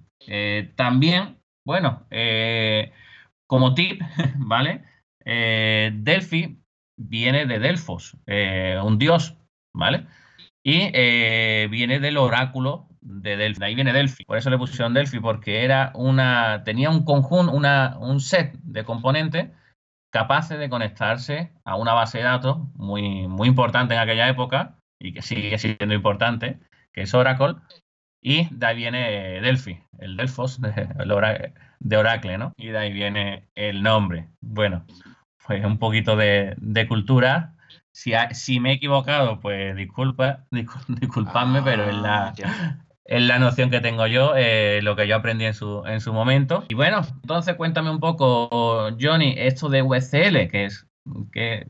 también, 0.75 1.37
bueno, 1.65 2.05
como 3.47 3.73
tip, 3.73 4.01
¿vale? 4.35 4.83
Delphi 5.23 6.61
viene 6.97 7.45
de 7.45 7.59
Delfos, 7.59 8.17
un 8.83 8.97
dios, 8.97 9.37
¿vale? 9.73 10.07
Y 10.61 10.91
viene 11.69 11.99
del 11.99 12.17
oráculo 12.17 12.88
de 13.09 13.37
Delphi. 13.37 13.63
ahí 13.63 13.75
viene 13.75 13.91
Delphi. 13.91 14.23
Por 14.23 14.37
eso 14.37 14.49
le 14.49 14.57
pusieron 14.57 14.93
Delphi, 14.93 15.19
porque 15.19 15.63
era 15.65 15.91
una, 15.95 16.63
tenía 16.63 16.89
un 16.89 17.03
conjunto, 17.03 17.51
una, 17.51 17.97
un 17.99 18.19
set 18.19 18.53
de 18.61 18.83
componentes 18.83 19.49
capaces 20.11 20.57
de 20.57 20.69
conectarse 20.69 21.51
a 21.65 21.75
una 21.75 21.93
base 21.93 22.19
de 22.19 22.23
datos 22.25 22.57
muy, 22.75 23.27
muy 23.27 23.47
importante 23.47 23.93
en 23.93 23.99
aquella 23.99 24.27
época 24.29 24.77
y 24.99 25.13
que 25.13 25.21
sigue 25.21 25.57
siendo 25.57 25.93
importante, 25.93 26.59
que 26.93 27.01
es 27.01 27.13
Oracle. 27.13 27.55
Y 28.21 28.53
de 28.53 28.65
ahí 28.65 28.75
viene 28.75 29.41
Delphi, 29.41 29.81
el 29.99 30.17
Delfos 30.17 30.59
de, 30.61 31.97
Oracle, 31.97 32.37
¿no? 32.37 32.53
Y 32.57 32.67
de 32.67 32.77
ahí 32.77 32.93
viene 32.93 33.47
el 33.55 33.81
nombre. 33.81 34.29
Bueno, 34.41 34.85
pues 35.47 35.63
un 35.63 35.79
poquito 35.79 36.15
de, 36.15 36.53
de 36.57 36.87
cultura 36.87 37.55
si, 37.91 38.13
si, 38.31 38.59
me 38.59 38.71
he 38.71 38.73
equivocado, 38.73 39.39
pues 39.39 39.75
disculpa, 39.75 40.45
disculpadme, 40.87 41.61
pero 41.63 41.89
es 41.89 41.95
la, 41.95 42.33
ah, 42.45 42.77
es 43.09 43.23
la 43.23 43.39
noción 43.39 43.71
que 43.71 43.81
tengo 43.81 44.05
yo, 44.05 44.33
eh, 44.35 44.81
lo 44.83 44.95
que 44.95 45.07
yo 45.07 45.15
aprendí 45.15 45.43
en 45.45 45.55
su, 45.55 45.83
en 45.87 45.99
su 45.99 46.13
momento. 46.13 46.63
Y 46.69 46.75
bueno, 46.75 47.01
entonces 47.23 47.55
cuéntame 47.55 47.89
un 47.89 47.99
poco, 47.99 48.89
Johnny, 49.01 49.33
esto 49.35 49.67
de 49.67 49.81
VCL, 49.81 50.47
¿qué 50.51 50.65
es? 50.65 50.87
¿Qué, 51.31 51.67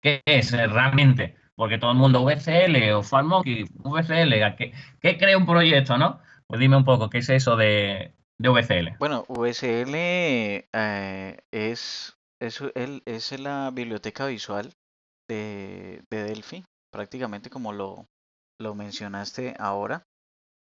qué 0.00 0.22
es 0.24 0.52
realmente? 0.52 1.36
Porque 1.56 1.78
todo 1.78 1.90
el 1.90 1.98
mundo 1.98 2.24
VCL 2.24 2.92
o 2.92 3.02
FarmMonkey, 3.02 3.64
VCL, 3.74 4.54
¿qué, 4.56 4.72
¿qué, 5.00 5.18
crea 5.18 5.36
un 5.36 5.46
proyecto, 5.46 5.98
no? 5.98 6.20
Pues 6.46 6.60
dime 6.60 6.76
un 6.76 6.84
poco, 6.84 7.10
¿qué 7.10 7.18
es 7.18 7.28
eso 7.28 7.56
de, 7.56 8.14
de 8.38 8.48
VCL? 8.48 8.98
Bueno, 9.00 9.24
VCL 9.28 9.94
eh, 9.96 11.38
es, 11.52 12.16
es, 12.40 12.62
es 13.04 13.40
la 13.40 13.72
biblioteca 13.74 14.26
visual 14.26 14.72
de, 15.28 16.04
de 16.08 16.22
Delphi, 16.22 16.64
prácticamente 16.92 17.50
como 17.50 17.72
lo, 17.72 18.06
lo 18.60 18.76
mencionaste 18.76 19.56
ahora 19.58 20.04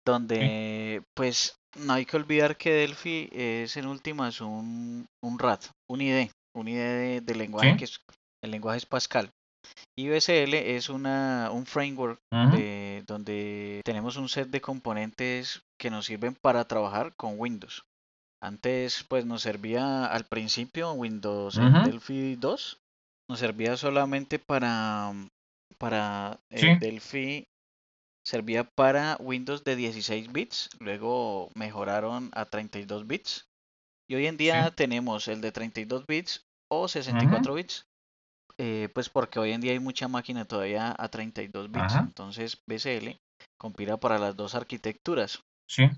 donde 0.05 1.03
pues 1.15 1.55
no 1.77 1.93
hay 1.93 2.05
que 2.05 2.17
olvidar 2.17 2.57
que 2.57 2.71
Delphi 2.71 3.29
es 3.31 3.77
en 3.77 3.87
últimas 3.87 4.41
un, 4.41 5.07
un 5.23 5.39
RAT, 5.39 5.65
un 5.89 6.01
IDE, 6.01 6.31
un 6.55 6.67
IDE 6.67 7.21
de, 7.21 7.35
lenguaje 7.35 7.77
que 7.77 7.85
es, 7.85 7.99
el 8.43 8.51
lenguaje 8.51 8.79
es 8.79 8.85
Pascal. 8.85 9.31
Y 9.95 10.09
BSL 10.09 10.55
es 10.55 10.89
una, 10.89 11.49
un 11.51 11.65
framework 11.65 12.19
de, 12.31 13.03
donde 13.05 13.81
tenemos 13.85 14.17
un 14.17 14.27
set 14.27 14.49
de 14.49 14.59
componentes 14.59 15.61
que 15.79 15.91
nos 15.91 16.05
sirven 16.05 16.35
para 16.41 16.65
trabajar 16.65 17.13
con 17.15 17.39
Windows. 17.39 17.83
Antes 18.41 19.05
pues 19.07 19.25
nos 19.25 19.43
servía 19.43 20.05
al 20.05 20.25
principio 20.25 20.93
Windows 20.93 21.59
Delphi 21.85 22.35
2, 22.37 22.79
nos 23.29 23.39
servía 23.39 23.77
solamente 23.77 24.39
para, 24.39 25.13
para 25.77 26.39
eh, 26.49 26.77
Delphi, 26.79 27.45
servía 28.23 28.63
para 28.63 29.17
Windows 29.19 29.63
de 29.63 29.75
16 29.75 30.31
bits, 30.31 30.69
luego 30.79 31.49
mejoraron 31.55 32.29
a 32.33 32.45
32 32.45 33.07
bits 33.07 33.47
y 34.11 34.15
hoy 34.15 34.27
en 34.27 34.35
día 34.35 34.71
tenemos 34.71 35.29
el 35.29 35.39
de 35.39 35.53
32 35.53 36.05
bits 36.05 36.45
o 36.69 36.89
64 36.89 37.53
bits. 37.53 37.87
Eh, 38.57 38.89
pues 38.93 39.07
porque 39.07 39.39
hoy 39.39 39.53
en 39.53 39.61
día 39.61 39.71
hay 39.71 39.79
mucha 39.79 40.09
máquina 40.09 40.43
todavía 40.43 40.93
a 40.97 41.07
32 41.07 41.71
bits. 41.71 41.95
Entonces 41.95 42.61
BCL 42.67 43.17
compila 43.57 43.95
para 43.95 44.19
las 44.19 44.35
dos 44.35 44.53
arquitecturas. 44.53 45.41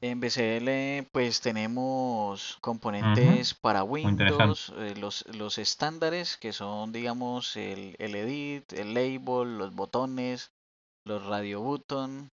En 0.02 0.20
BCL 0.20 1.10
pues 1.12 1.42
tenemos 1.42 2.60
componentes 2.62 3.56
para 3.56 3.84
Windows, 3.84 4.72
eh, 4.78 4.94
los, 4.96 5.26
los 5.36 5.58
estándares 5.58 6.38
que 6.38 6.54
son 6.54 6.92
digamos 6.92 7.56
el, 7.56 7.96
el, 7.98 8.14
edit, 8.14 8.72
el 8.74 8.94
label, 8.94 9.58
los 9.58 9.74
botones, 9.74 10.52
los 11.06 11.26
radio 11.26 11.62
button. 11.62 12.30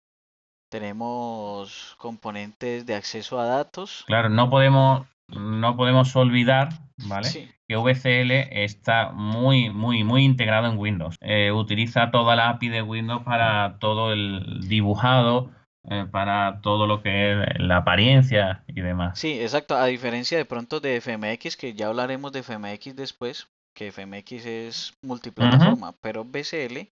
Tenemos 0.72 1.96
componentes 1.98 2.86
de 2.86 2.96
acceso 2.96 3.40
a 3.40 3.46
datos. 3.46 4.04
Claro, 4.08 4.30
no 4.30 4.50
podemos 4.50 5.08
no 5.30 5.78
podemos 5.78 6.16
olvidar, 6.16 6.70
¿vale? 7.08 7.54
Que 7.68 7.78
VCL 7.78 8.32
está 8.52 9.12
muy, 9.12 9.70
muy, 9.70 10.04
muy 10.04 10.24
integrado 10.24 10.68
en 10.68 10.78
Windows. 10.78 11.16
Eh, 11.22 11.52
utiliza 11.52 12.12
toda 12.12 12.36
la 12.36 12.50
API 12.50 12.70
de 12.70 12.82
Windows 12.82 13.24
para 13.24 13.78
todo 13.80 14.12
el 14.12 14.68
dibujado, 14.68 15.52
eh, 15.90 16.08
para 16.12 16.62
todo 16.62 16.88
lo 16.88 17.02
que 17.02 17.34
es 17.34 17.60
la 17.60 17.78
apariencia 17.78 18.64
y 18.68 18.82
demás. 18.82 19.20
Sí, 19.20 19.40
exacto. 19.40 19.76
A 19.76 19.86
diferencia 19.86 20.38
de 20.38 20.46
pronto 20.46 20.80
de 20.80 21.00
FMX, 21.00 21.58
que 21.58 21.74
ya 21.74 21.88
hablaremos 21.88 22.32
de 22.32 22.44
FMX 22.44 22.96
después, 22.96 23.50
que 23.76 23.92
FMX 23.92 24.46
es 24.46 24.94
multiplataforma, 25.04 25.94
pero 26.02 26.26
VCL 26.26 26.90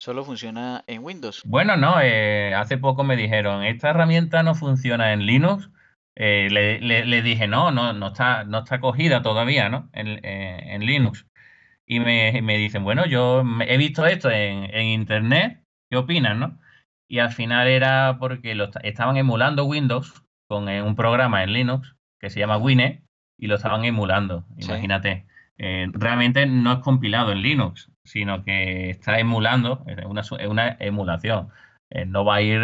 solo 0.00 0.24
funciona 0.24 0.82
en 0.86 1.04
Windows. 1.04 1.42
Bueno, 1.44 1.76
no, 1.76 2.00
eh, 2.00 2.54
hace 2.54 2.78
poco 2.78 3.04
me 3.04 3.16
dijeron, 3.16 3.62
esta 3.62 3.90
herramienta 3.90 4.42
no 4.42 4.54
funciona 4.54 5.12
en 5.12 5.26
Linux 5.26 5.70
eh, 6.16 6.48
le, 6.50 7.22
dije, 7.22 7.46
no, 7.46 7.70
no, 7.70 7.92
no 7.92 8.08
está, 8.08 8.44
no 8.44 8.58
está 8.58 8.80
cogida 8.80 9.22
todavía, 9.22 9.68
¿no? 9.68 9.88
En, 9.92 10.20
eh, 10.22 10.78
Linux. 10.80 11.26
Y 11.86 12.00
me, 12.00 12.58
dicen, 12.58 12.84
bueno, 12.84 13.06
yo 13.06 13.42
he 13.66 13.76
visto 13.78 14.06
esto 14.06 14.30
en, 14.30 14.70
internet, 14.82 15.64
¿qué 15.90 15.96
opinan, 15.96 16.38
no? 16.38 16.58
Y 17.08 17.18
al 17.18 17.32
final 17.32 17.68
era 17.68 18.18
porque 18.18 18.54
lo, 18.54 18.70
estaban 18.82 19.16
emulando 19.16 19.64
Windows 19.64 20.22
con 20.46 20.68
un 20.68 20.94
programa 20.94 21.42
en 21.42 21.52
Linux 21.52 21.96
que 22.20 22.30
se 22.30 22.38
llama 22.38 22.58
Wine 22.58 23.02
y 23.38 23.46
lo 23.46 23.56
estaban 23.56 23.84
emulando, 23.84 24.44
imagínate. 24.58 25.26
realmente 25.56 26.46
no 26.46 26.74
es 26.74 26.78
compilado 26.80 27.32
en 27.32 27.42
Linux, 27.42 27.89
sino 28.04 28.42
que 28.42 28.90
está 28.90 29.18
emulando, 29.18 29.84
es 29.86 30.04
una, 30.04 30.22
una 30.48 30.76
emulación. 30.80 31.50
no 32.06 32.24
va 32.24 32.36
a 32.36 32.42
ir 32.42 32.60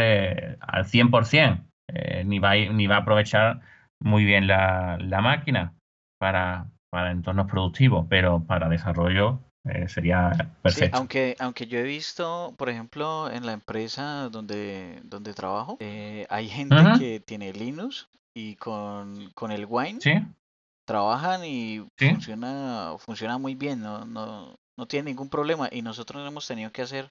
al 0.60 0.84
100%, 0.84 1.66
eh, 1.88 2.24
ni, 2.24 2.38
va 2.38 2.52
a, 2.52 2.56
ni 2.56 2.86
va 2.86 2.96
a 2.96 3.00
aprovechar 3.00 3.60
muy 4.00 4.24
bien 4.24 4.46
la, 4.46 4.98
máquina 5.22 5.74
para, 6.18 6.66
para 6.90 7.10
entornos 7.10 7.46
productivos, 7.46 8.06
pero 8.08 8.44
para 8.44 8.68
desarrollo 8.68 9.40
eh, 9.64 9.88
sería 9.88 10.30
perfecto. 10.62 10.96
aunque, 10.96 11.36
aunque 11.38 11.66
yo 11.66 11.78
he 11.78 11.84
visto, 11.84 12.54
por 12.56 12.68
ejemplo, 12.68 13.30
en 13.30 13.46
la 13.46 13.52
empresa 13.52 14.28
donde, 14.30 15.00
donde 15.04 15.34
trabajo, 15.34 15.76
eh, 15.80 16.26
hay 16.28 16.48
gente 16.48 16.76
que 16.98 17.20
tiene 17.20 17.52
Linux 17.52 18.08
y 18.34 18.56
con, 18.56 19.30
con 19.34 19.50
el 19.52 19.66
Wine 19.68 19.98
trabajan 20.84 21.44
y 21.44 21.84
funciona, 21.98 22.94
funciona 22.98 23.38
muy 23.38 23.56
bien, 23.56 23.80
no, 23.80 24.04
no, 24.04 24.54
no 24.76 24.87
tiene 24.87 25.11
ningún 25.11 25.28
problema. 25.28 25.68
Y 25.71 25.83
nosotros 25.83 26.23
no 26.23 26.28
hemos 26.28 26.47
tenido 26.47 26.73
que 26.73 26.83
hacer 26.83 27.11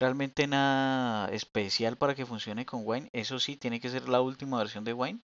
realmente 0.00 0.46
nada 0.46 1.28
especial 1.30 1.96
para 1.96 2.14
que 2.14 2.26
funcione 2.26 2.66
con 2.66 2.82
Wine. 2.84 3.10
Eso 3.12 3.38
sí, 3.38 3.56
tiene 3.56 3.80
que 3.80 3.88
ser 3.88 4.08
la 4.08 4.20
última 4.20 4.58
versión 4.58 4.84
de 4.84 4.92
Wine 4.92 5.20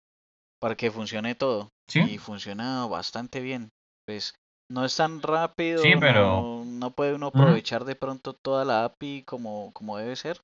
para 0.60 0.76
que 0.76 0.90
funcione 0.90 1.34
todo. 1.34 1.70
Y 1.92 2.18
funciona 2.18 2.86
bastante 2.86 3.40
bien. 3.40 3.70
Pues 4.06 4.34
no 4.70 4.84
es 4.84 4.94
tan 4.96 5.22
rápido, 5.22 5.82
pero... 5.98 6.62
no, 6.64 6.90
puede 6.92 7.14
uno 7.14 7.28
aprovechar 7.28 7.84
de 7.84 7.96
pronto 7.96 8.32
toda 8.32 8.64
la 8.64 8.84
API 8.84 9.24
como, 9.24 9.72
como 9.72 9.96
debe 9.96 10.14
ser. 10.14 10.40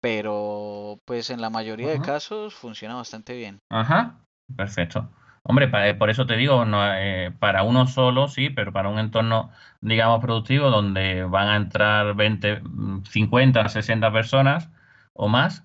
Pero 0.00 0.98
pues 1.04 1.30
en 1.30 1.40
la 1.40 1.50
mayoría 1.50 1.90
de 1.90 2.00
casos 2.00 2.54
funciona 2.54 2.94
bastante 2.96 3.36
bien. 3.36 3.60
Ajá, 3.70 4.24
perfecto. 4.56 5.08
Hombre, 5.42 5.70
eh, 5.72 5.94
por 5.94 6.10
eso 6.10 6.26
te 6.26 6.36
digo, 6.36 6.64
no, 6.64 6.80
eh, 6.94 7.32
para 7.38 7.62
uno 7.62 7.86
solo 7.86 8.28
sí, 8.28 8.50
pero 8.50 8.72
para 8.72 8.88
un 8.88 8.98
entorno, 8.98 9.50
digamos, 9.80 10.20
productivo 10.20 10.70
donde 10.70 11.24
van 11.24 11.48
a 11.48 11.56
entrar 11.56 12.14
20, 12.14 12.62
50, 13.10 13.68
60 13.68 14.12
personas 14.12 14.70
o 15.12 15.28
más, 15.28 15.64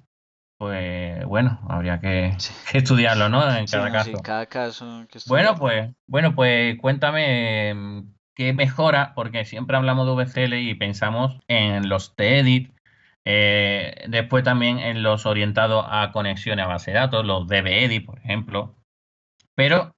pues 0.57 1.25
bueno, 1.25 1.59
habría 1.67 1.99
que, 1.99 2.35
estudiarlo, 2.73 3.29
¿no? 3.29 3.43
En 3.55 3.65
cada 3.65 3.91
caso. 3.91 4.21
cada 4.23 4.45
caso 4.45 5.05
bueno, 5.27 5.55
pues, 5.55 5.93
bueno, 6.07 6.35
pues 6.35 6.79
cuéntame 6.79 7.69
em, 7.69 8.13
qué 8.35 8.53
mejora, 8.53 9.13
porque 9.15 9.45
siempre 9.45 9.77
hablamos 9.77 10.07
de 10.07 10.13
VCL 10.13 10.53
y 10.55 10.75
pensamos 10.75 11.39
en 11.47 11.89
los 11.89 12.15
TEDIT, 12.15 12.71
eh, 13.25 14.05
después 14.07 14.43
también 14.43 14.79
en 14.79 15.01
los 15.03 15.25
orientados 15.25 15.85
a 15.89 16.11
conexiones 16.11 16.65
a 16.65 16.69
base 16.69 16.91
de 16.91 16.97
datos, 16.97 17.25
los 17.25 17.47
DBEDIT, 17.47 18.05
por 18.05 18.19
ejemplo. 18.19 18.75
Pero, 19.55 19.95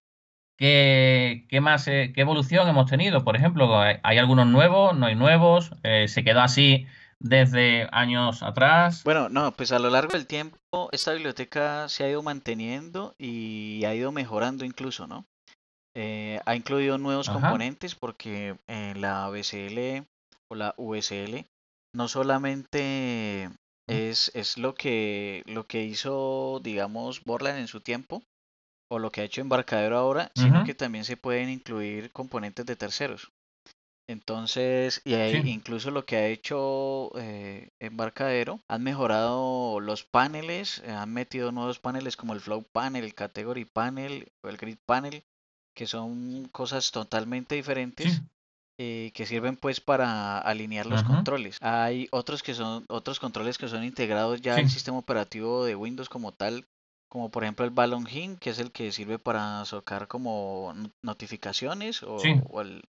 ¿qué, 0.58 1.60
más, 1.62 1.88
eh, 1.88 2.12
qué 2.14 2.22
evolución 2.22 2.68
hemos 2.68 2.90
tenido? 2.90 3.24
Por 3.24 3.36
ejemplo, 3.36 3.80
¿hay, 3.80 4.18
algunos 4.18 4.48
nuevos? 4.48 4.98
¿No 4.98 5.06
hay 5.06 5.16
nuevos? 5.16 5.72
Eh, 5.84 6.08
¿Se 6.08 6.24
quedó 6.24 6.42
así 6.42 6.88
desde 7.20 7.88
años 7.92 8.44
atrás? 8.44 9.04
Bueno, 9.04 9.30
no, 9.30 9.52
pues 9.54 9.72
a 9.72 9.80
lo 9.80 9.90
largo 9.90 10.12
del 10.12 10.28
tiempo 10.28 10.58
esta 10.92 11.14
biblioteca 11.14 11.88
se 11.90 12.04
ha 12.04 12.10
ido 12.10 12.22
manteniendo 12.22 13.16
y 13.18 13.84
ha 13.86 13.96
ido 13.96 14.12
mejorando 14.12 14.66
incluso, 14.66 15.08
¿no? 15.08 15.26
Eh, 15.98 16.42
ha 16.46 16.56
incluido 16.58 16.98
nuevos 16.98 17.30
componentes 17.30 17.96
porque 17.96 18.58
en 18.68 19.00
la 19.00 19.30
BCL 19.30 20.06
o 20.50 20.56
la 20.56 20.76
VSL 20.78 21.46
no 21.94 22.10
solamente 22.10 23.50
es, 23.88 24.30
es 24.36 24.58
lo 24.58 24.76
que 24.76 25.44
lo 25.46 25.68
que 25.68 25.84
hizo 25.84 26.60
digamos 26.62 27.24
Borland 27.24 27.60
en 27.60 27.70
su 27.70 27.80
tiempo 27.80 28.24
o 28.90 29.00
lo 29.00 29.12
que 29.12 29.22
ha 29.22 29.24
hecho 29.24 29.42
Embarcadero 29.42 29.98
ahora, 29.98 30.32
sino 30.36 30.64
que 30.64 30.76
también 30.76 31.06
se 31.06 31.18
pueden 31.18 31.50
incluir 31.50 32.12
componentes 32.12 32.66
de 32.66 32.76
terceros. 32.76 33.32
Entonces, 34.08 35.02
y 35.04 35.16
incluso 35.50 35.90
lo 35.90 36.06
que 36.06 36.18
ha 36.18 36.28
hecho 36.28 37.12
eh, 37.18 37.70
Embarcadero, 37.80 38.60
han 38.68 38.84
mejorado 38.84 39.80
los 39.80 40.04
paneles, 40.04 40.84
han 40.88 41.12
metido 41.12 41.52
nuevos 41.52 41.80
paneles 41.80 42.16
como 42.16 42.34
el 42.34 42.40
Flow 42.40 42.64
Panel, 42.72 43.04
el 43.04 43.16
Category 43.16 43.66
Panel 43.66 44.32
o 44.44 44.50
el 44.50 44.58
Grid 44.58 44.78
Panel, 44.86 45.24
que 45.76 45.88
son 45.88 46.48
cosas 46.50 46.92
totalmente 46.92 47.56
diferentes. 47.56 48.22
Eh, 48.78 49.12
que 49.14 49.26
sirven 49.26 49.56
pues 49.56 49.80
para 49.80 50.38
alinear 50.38 50.86
los 50.86 51.02
controles. 51.04 51.58
Hay 51.62 52.10
otros 52.12 52.44
que 52.44 52.54
son 52.54 52.84
otros 52.90 53.22
controles 53.22 53.58
que 53.58 53.70
son 53.70 53.86
integrados 53.86 54.42
ya 54.42 54.56
en 54.56 54.66
el 54.66 54.70
sistema 54.70 54.98
operativo 54.98 55.64
de 55.64 55.78
Windows 55.78 56.10
como 56.10 56.34
tal, 56.34 56.68
como 57.16 57.30
por 57.30 57.46
ejemplo 57.46 57.64
el 57.64 57.72
Ballon 57.72 58.06
Hint, 58.12 58.40
que 58.40 58.50
es 58.50 58.60
el 58.60 58.74
que 58.74 58.92
sirve 58.92 59.18
para 59.18 59.64
socar 59.64 60.10
como 60.10 60.74
notificaciones, 61.02 62.04
o, 62.04 62.20
el, 62.60 62.84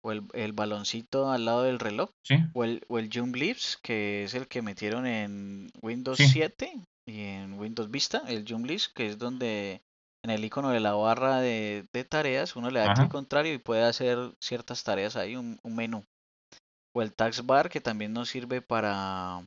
o 0.00 0.12
el, 0.12 0.52
baloncito 0.52 1.28
al 1.28 1.46
lado 1.46 1.64
del 1.64 1.80
reloj, 1.80 2.10
o 2.54 2.62
el, 2.62 2.84
o 2.86 3.00
el 3.00 3.10
Jump 3.12 3.34
Leaves, 3.34 3.80
que 3.82 4.22
es 4.22 4.34
el 4.34 4.46
que 4.46 4.62
metieron 4.62 5.08
en 5.08 5.72
Windows 5.82 6.18
7 6.18 6.84
y 7.04 7.20
en 7.22 7.58
Windows 7.58 7.90
Vista, 7.90 8.22
el 8.28 8.44
Jump 8.48 8.64
Leaves, 8.64 8.88
que 8.88 9.06
es 9.06 9.18
donde 9.18 9.82
en 10.24 10.30
el 10.30 10.44
icono 10.44 10.70
de 10.70 10.78
la 10.78 10.92
barra 10.94 11.40
de, 11.40 11.84
tareas 12.08 12.54
uno 12.54 12.70
le 12.70 12.78
da 12.78 12.94
clic 12.94 13.10
contrario 13.10 13.52
y 13.52 13.58
puede 13.58 13.82
hacer 13.82 14.18
ciertas 14.38 14.84
tareas 14.84 15.16
ahí, 15.16 15.34
un, 15.34 15.58
menú. 15.64 16.04
O 16.94 17.02
el 17.02 17.12
Tax 17.12 17.44
Bar, 17.44 17.70
que 17.70 17.80
también 17.80 18.12
nos 18.12 18.28
sirve 18.28 18.62
para, 18.62 19.44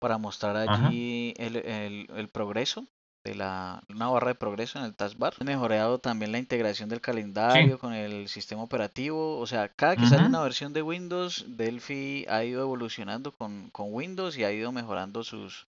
para 0.00 0.18
mostrar 0.18 0.56
allí 0.56 1.34
el, 1.36 1.54
el, 1.54 2.28
progreso 2.30 2.88
de 3.28 3.34
la, 3.34 3.82
una 3.88 4.08
barra 4.08 4.28
de 4.28 4.34
progreso 4.34 4.78
en 4.78 4.84
el 4.86 4.94
taskbar. 4.94 5.34
Ha 5.38 5.44
mejorado 5.44 5.98
también 5.98 6.32
la 6.32 6.38
integración 6.38 6.88
del 6.88 7.00
calendario 7.00 7.78
con 7.78 7.92
el 7.92 8.28
sistema 8.28 8.62
operativo. 8.62 9.38
O 9.38 9.46
sea, 9.46 9.68
cada 9.68 9.96
que 9.96 10.06
sale 10.06 10.26
una 10.26 10.42
versión 10.42 10.72
de 10.72 10.82
Windows, 10.82 11.44
Delphi 11.48 12.24
ha 12.28 12.44
ido 12.44 12.62
evolucionando 12.62 13.32
con, 13.32 13.70
con 13.70 13.92
Windows 13.92 14.36
y 14.38 14.44
ha 14.44 14.52
ido 14.52 14.72
mejorando 14.72 15.22
sus, 15.22 15.66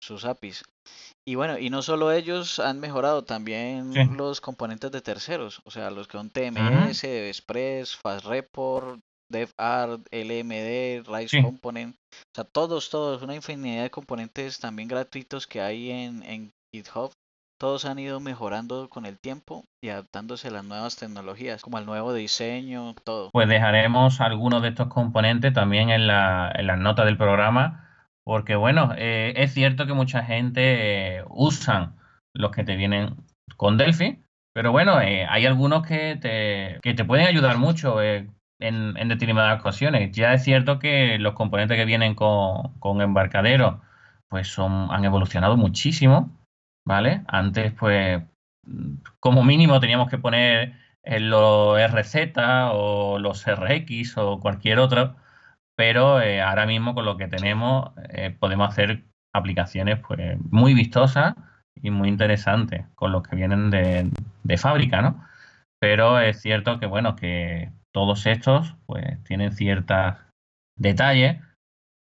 sus 0.00 0.24
APIs. 0.24 0.64
Y 1.26 1.34
bueno, 1.34 1.58
y 1.58 1.70
no 1.70 1.82
solo 1.82 2.12
ellos 2.12 2.58
han 2.58 2.80
mejorado, 2.80 3.24
también 3.24 3.92
los 4.16 4.40
componentes 4.40 4.90
de 4.90 5.00
terceros, 5.00 5.60
o 5.64 5.70
sea, 5.70 5.90
los 5.90 6.08
que 6.08 6.18
son 6.18 6.30
TMS, 6.30 7.04
Express, 7.04 7.96
FastReport, 7.96 9.00
DevArt, 9.30 10.00
LMD, 10.10 11.06
Rise 11.06 11.42
Component, 11.42 11.94
o 11.94 12.34
sea, 12.34 12.44
todos, 12.44 12.90
todos, 12.90 13.22
una 13.22 13.36
infinidad 13.36 13.84
de 13.84 13.90
componentes 13.90 14.58
también 14.58 14.88
gratuitos 14.88 15.46
que 15.46 15.60
hay 15.60 15.90
en, 15.90 16.22
en 16.24 16.52
GitHub 16.72 17.12
todos 17.60 17.84
han 17.84 17.98
ido 17.98 18.20
mejorando 18.20 18.88
con 18.88 19.04
el 19.04 19.18
tiempo 19.18 19.64
y 19.82 19.90
adaptándose 19.90 20.48
a 20.48 20.50
las 20.50 20.64
nuevas 20.64 20.96
tecnologías, 20.96 21.60
como 21.60 21.76
al 21.76 21.84
nuevo 21.84 22.14
diseño, 22.14 22.94
todo. 23.04 23.28
Pues 23.32 23.50
dejaremos 23.50 24.22
algunos 24.22 24.62
de 24.62 24.68
estos 24.68 24.88
componentes 24.88 25.52
también 25.52 25.90
en, 25.90 26.06
la, 26.06 26.50
en 26.54 26.66
las 26.66 26.78
notas 26.78 27.04
del 27.04 27.18
programa, 27.18 27.86
porque 28.24 28.56
bueno, 28.56 28.94
eh, 28.96 29.34
es 29.36 29.52
cierto 29.52 29.86
que 29.86 29.92
mucha 29.92 30.22
gente 30.24 31.18
eh, 31.18 31.24
usan 31.28 31.96
los 32.32 32.50
que 32.50 32.64
te 32.64 32.76
vienen 32.76 33.16
con 33.58 33.76
Delphi, 33.76 34.24
pero 34.54 34.72
bueno, 34.72 34.98
eh, 35.02 35.26
hay 35.28 35.44
algunos 35.44 35.86
que 35.86 36.16
te, 36.16 36.80
que 36.80 36.94
te 36.94 37.04
pueden 37.04 37.26
ayudar 37.26 37.58
mucho 37.58 38.00
en, 38.00 38.32
en, 38.58 39.08
determinadas 39.08 39.60
ocasiones. 39.60 40.12
Ya 40.12 40.32
es 40.32 40.44
cierto 40.44 40.78
que 40.78 41.18
los 41.18 41.34
componentes 41.34 41.76
que 41.76 41.84
vienen 41.84 42.14
con, 42.14 42.72
con 42.78 43.02
embarcadero 43.02 43.82
pues 44.28 44.48
son, 44.48 44.90
han 44.90 45.04
evolucionado 45.04 45.58
muchísimo 45.58 46.39
¿vale? 46.86 47.22
Antes, 47.28 47.72
pues, 47.72 48.22
como 49.18 49.44
mínimo 49.44 49.80
teníamos 49.80 50.10
que 50.10 50.18
poner 50.18 50.74
en 51.02 51.30
los 51.30 51.78
RZ 51.80 52.36
o 52.72 53.18
los 53.18 53.46
RX 53.46 54.16
o 54.18 54.40
cualquier 54.40 54.78
otro, 54.78 55.16
pero 55.76 56.20
eh, 56.20 56.40
ahora 56.42 56.66
mismo 56.66 56.94
con 56.94 57.04
lo 57.04 57.16
que 57.16 57.28
tenemos 57.28 57.92
eh, 58.10 58.36
podemos 58.38 58.68
hacer 58.68 59.04
aplicaciones 59.32 60.00
pues 60.06 60.38
muy 60.50 60.74
vistosas 60.74 61.34
y 61.74 61.90
muy 61.90 62.08
interesantes 62.08 62.86
con 62.94 63.12
los 63.12 63.22
que 63.22 63.36
vienen 63.36 63.70
de, 63.70 64.10
de 64.42 64.58
fábrica, 64.58 65.00
¿no? 65.00 65.24
Pero 65.80 66.20
es 66.20 66.40
cierto 66.42 66.78
que, 66.78 66.86
bueno, 66.86 67.16
que 67.16 67.72
todos 67.92 68.26
estos 68.26 68.76
pues 68.86 69.22
tienen 69.24 69.52
ciertos 69.52 70.16
detalles 70.76 71.38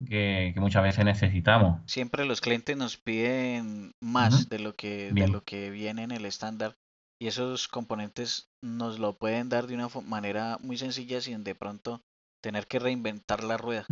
que, 0.07 0.55
muchas 0.57 0.83
veces 0.83 1.05
necesitamos. 1.05 1.81
Siempre 1.87 2.25
los 2.25 2.41
clientes 2.41 2.77
nos 2.77 2.97
piden 2.97 3.93
más 4.01 4.49
de 4.49 4.59
lo 4.59 4.75
que 4.75 5.13
de 5.13 5.29
lo 5.29 5.43
que 5.43 5.71
viene 5.71 6.03
en 6.03 6.11
el 6.11 6.25
estándar 6.25 6.77
y 7.21 7.27
esos 7.27 7.69
componentes 7.69 8.51
nos 8.63 8.99
lo 8.99 9.19
pueden 9.19 9.49
dar 9.49 9.67
de 9.67 9.75
una 9.75 9.89
manera 10.07 10.59
muy 10.63 10.79
sencilla 10.79 11.21
sin 11.21 11.45
de 11.45 11.55
pronto 11.55 12.03
tener 12.43 12.67
que 12.67 12.79
reinventar 12.79 13.45
la 13.45 13.59
rueda. 13.59 13.85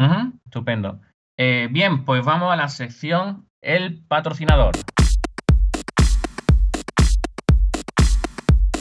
Estupendo. 0.46 1.00
Eh, 1.36 1.68
bien, 1.70 2.04
pues 2.04 2.24
vamos 2.24 2.52
a 2.52 2.56
la 2.56 2.68
sección 2.68 3.48
El 3.62 4.02
patrocinador. 4.06 4.74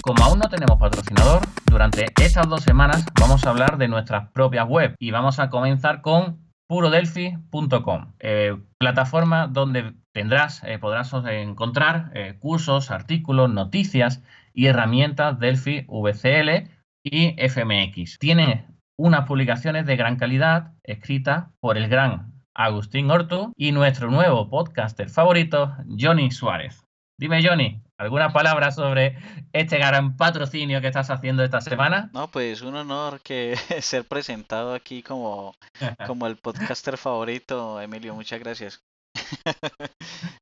Como 0.02 0.24
aún 0.24 0.40
no 0.40 0.48
tenemos 0.48 0.80
patrocinador, 0.80 1.42
durante 1.66 2.06
estas 2.22 2.48
dos 2.48 2.64
semanas 2.64 3.06
vamos 3.20 3.46
a 3.46 3.50
hablar 3.50 3.78
de 3.78 3.90
nuestras 3.90 4.32
propias 4.32 4.66
web 4.66 4.96
y 5.00 5.12
vamos 5.12 5.40
a 5.40 5.50
comenzar 5.50 6.02
con 6.02 6.47
purodelphi.com, 6.68 8.14
eh, 8.20 8.58
plataforma 8.78 9.48
donde 9.48 9.94
tendrás, 10.14 10.64
eh, 10.64 10.80
podrás 10.80 11.14
encontrar 11.14 12.12
eh, 12.14 12.38
cursos, 12.40 12.92
artículos, 12.92 13.50
noticias 13.50 14.24
y 14.54 14.68
herramientas 14.68 15.40
Delphi 15.40 15.86
VCL 15.88 16.70
y 17.04 17.36
FMX. 17.38 18.20
Tiene 18.20 18.68
unas 18.98 19.26
publicaciones 19.26 19.86
de 19.86 19.96
gran 19.96 20.18
calidad 20.18 20.74
escritas 20.84 21.46
por 21.60 21.78
el 21.78 21.88
gran 21.88 22.34
Agustín 22.54 23.12
Ortu 23.12 23.54
y 23.56 23.72
nuestro 23.72 24.10
nuevo 24.10 24.50
podcaster 24.50 25.10
favorito, 25.10 25.76
Johnny 26.00 26.32
Suárez. 26.32 26.84
Dime, 27.20 27.48
Johnny, 27.48 27.82
¿alguna 27.98 28.32
palabra 28.32 28.72
sobre 28.72 29.18
este 29.54 29.78
gran 29.78 30.16
patrocinio 30.18 30.82
que 30.82 30.88
estás 30.88 31.10
haciendo 31.10 31.44
esta 31.44 31.62
semana? 31.62 32.10
No, 32.14 32.28
pues 32.30 32.62
un 32.62 32.76
honor 32.76 33.22
que 33.22 33.56
ser 33.82 34.06
presentado 34.06 34.74
aquí 34.74 35.04
como, 35.04 35.56
como 36.08 36.28
el 36.28 36.38
podcaster 36.38 36.98
favorito, 36.98 37.82
Emilio. 37.82 38.16
Muchas 38.16 38.40
gracias. 38.40 38.82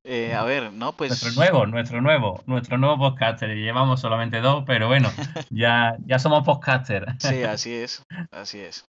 Eh, 0.08 0.34
a 0.34 0.44
ver, 0.44 0.72
no, 0.72 0.92
pues. 0.92 1.10
Nuestro 1.10 1.32
nuevo, 1.32 1.66
nuestro 1.66 2.00
nuevo, 2.00 2.42
nuestro 2.46 2.78
nuevo 2.78 2.96
podcaster. 2.96 3.48
Llevamos 3.56 4.00
solamente 4.00 4.40
dos, 4.40 4.62
pero 4.64 4.86
bueno, 4.86 5.10
ya, 5.50 5.96
ya 6.06 6.20
somos 6.20 6.44
podcaster. 6.44 7.06
Sí, 7.18 7.42
así 7.42 7.74
es, 7.74 8.04
así 8.30 8.60
es. 8.60 8.86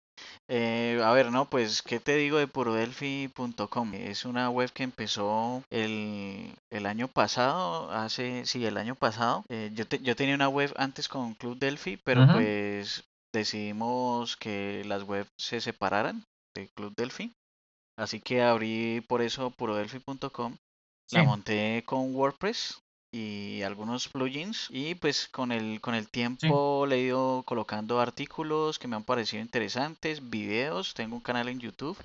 Eh, 0.52 1.00
a 1.04 1.12
ver, 1.12 1.30
no, 1.30 1.44
pues, 1.44 1.80
¿qué 1.80 2.00
te 2.00 2.16
digo 2.16 2.38
de 2.38 2.48
purodelphi.com? 2.48 3.94
Es 3.94 4.24
una 4.24 4.50
web 4.50 4.72
que 4.72 4.82
empezó 4.82 5.62
el, 5.70 6.56
el, 6.70 6.86
año 6.86 7.06
pasado, 7.06 7.88
hace, 7.92 8.44
sí, 8.46 8.66
el 8.66 8.76
año 8.76 8.96
pasado. 8.96 9.44
Eh, 9.48 9.70
yo, 9.74 9.84
yo 10.02 10.16
tenía 10.16 10.34
una 10.34 10.48
web 10.48 10.74
antes 10.76 11.06
con 11.06 11.34
Club 11.34 11.56
Delphi, 11.56 11.98
pero 11.98 12.26
pues 12.32 13.04
decidimos 13.32 14.36
que 14.36 14.82
las 14.86 15.04
webs 15.04 15.30
se 15.38 15.60
separaran 15.60 16.24
de 16.56 16.66
Club 16.74 16.94
Delphi. 16.96 17.32
Así 17.96 18.20
que 18.20 18.42
abrí 18.42 19.04
por 19.06 19.22
eso 19.22 19.50
purodelphi.com. 19.50 20.56
La 21.12 21.22
monté 21.22 21.84
con 21.86 22.12
WordPress 22.12 22.80
y 23.12 23.62
algunos 23.62 24.08
plugins 24.08 24.68
y 24.70 24.94
pues 24.94 25.28
con 25.28 25.50
el 25.50 25.80
con 25.80 25.94
el 25.94 26.08
tiempo 26.08 26.86
le 26.86 26.96
he 26.96 27.00
ido 27.00 27.42
colocando 27.44 28.00
artículos 28.00 28.78
que 28.78 28.86
me 28.86 28.96
han 28.96 29.04
parecido 29.04 29.42
interesantes 29.42 30.30
videos 30.30 30.94
tengo 30.94 31.16
un 31.16 31.22
canal 31.22 31.48
en 31.48 31.58
YouTube 31.58 31.98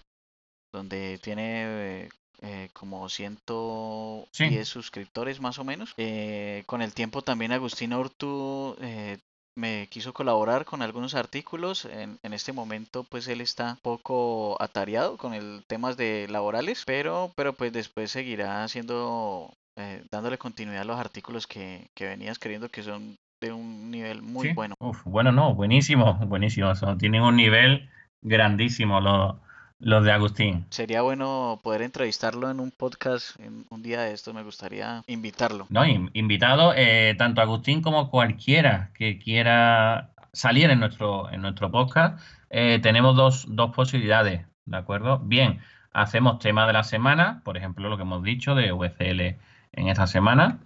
donde 0.73 1.19
tiene 1.19 2.09
eh, 2.41 2.69
como 2.73 3.07
110 3.07 4.67
suscriptores 4.67 5.39
más 5.39 5.59
o 5.59 5.63
menos 5.63 5.93
eh, 5.97 6.63
con 6.65 6.81
el 6.81 6.93
tiempo 6.93 7.21
también 7.21 7.51
Agustín 7.51 7.93
Ortu 7.93 8.75
eh, 8.81 9.17
me 9.57 9.87
quiso 9.87 10.13
colaborar 10.13 10.65
con 10.65 10.81
algunos 10.81 11.15
artículos. 11.15 11.85
En, 11.85 12.19
en, 12.23 12.33
este 12.33 12.51
momento, 12.51 13.05
pues 13.05 13.25
él 13.29 13.39
está 13.39 13.77
poco 13.81 14.61
atareado 14.61 15.15
con 15.15 15.33
el 15.33 15.63
temas 15.65 15.95
de 15.95 16.27
laborales, 16.29 16.83
pero, 16.85 17.31
pero 17.37 17.53
pues 17.53 17.71
después 17.71 18.11
seguirá 18.11 18.65
haciendo 18.65 19.55
eh, 19.75 20.03
dándole 20.09 20.37
continuidad 20.37 20.81
a 20.81 20.85
los 20.85 20.99
artículos 20.99 21.47
que, 21.47 21.89
que 21.93 22.05
venías 22.05 22.39
queriendo 22.39 22.69
que 22.69 22.83
son 22.83 23.17
de 23.41 23.51
un 23.51 23.91
nivel 23.91 24.21
muy 24.21 24.53
bueno. 24.53 24.75
bueno, 25.05 25.31
no, 25.31 25.53
buenísimo, 25.53 26.15
buenísimo. 26.25 26.71
tienen 26.97 27.21
un 27.21 27.35
nivel 27.35 27.89
grandísimo 28.21 29.01
los, 29.01 29.35
los 29.79 30.03
de 30.03 30.11
Agustín. 30.11 30.65
Sería 30.69 31.01
bueno 31.01 31.59
poder 31.63 31.81
entrevistarlo 31.81 32.49
en 32.49 32.59
un 32.59 32.71
podcast 32.71 33.39
en 33.39 33.65
un 33.69 33.83
día 33.83 34.01
de 34.01 34.13
esto, 34.13 34.33
me 34.33 34.43
gustaría 34.43 35.03
invitarlo. 35.07 35.67
No, 35.69 35.85
invitado 35.85 36.73
eh, 36.75 37.15
tanto 37.17 37.41
Agustín 37.41 37.81
como 37.81 38.09
cualquiera 38.09 38.91
que 38.93 39.19
quiera 39.19 40.11
salir 40.31 40.69
en 40.69 40.79
nuestro, 40.79 41.29
en 41.31 41.41
nuestro 41.41 41.71
podcast. 41.71 42.19
Eh, 42.49 42.79
tenemos 42.81 43.15
dos, 43.15 43.45
dos 43.49 43.75
posibilidades, 43.75 44.45
¿de 44.65 44.77
acuerdo? 44.77 45.19
Bien, 45.19 45.59
hacemos 45.91 46.39
tema 46.39 46.65
de 46.65 46.73
la 46.73 46.83
semana, 46.83 47.41
por 47.43 47.57
ejemplo, 47.57 47.89
lo 47.89 47.97
que 47.97 48.03
hemos 48.03 48.23
dicho 48.23 48.55
de 48.55 48.71
VCL 48.71 49.37
en 49.75 49.87
esta 49.89 50.07
semana, 50.07 50.59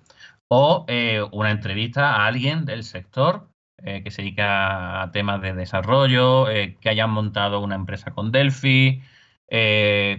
o 0.48 0.86
eh, 0.88 1.24
una 1.32 1.52
entrevista 1.52 2.16
a 2.16 2.28
alguien 2.28 2.66
del 2.66 2.84
sector 2.84 3.50
eh, 3.78 4.04
que 4.04 4.12
se 4.12 4.22
dedica 4.22 5.02
a 5.02 5.12
temas 5.12 5.42
de 5.42 5.54
desarrollo, 5.54 6.50
eh, 6.50 6.78
que 6.82 6.90
hayan 6.90 7.12
montado 7.12 7.62
una 7.62 7.76
empresa 7.76 8.12
con 8.12 8.32
Delphi, 8.32 9.02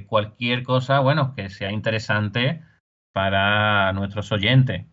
cualquier 0.08 0.64
cosa, 0.64 1.00
bueno, 1.00 1.34
que 1.34 1.50
sea 1.50 1.70
interesante 1.70 2.62
para 3.12 3.92
nuestros 3.92 4.32
oyentes. 4.32 4.86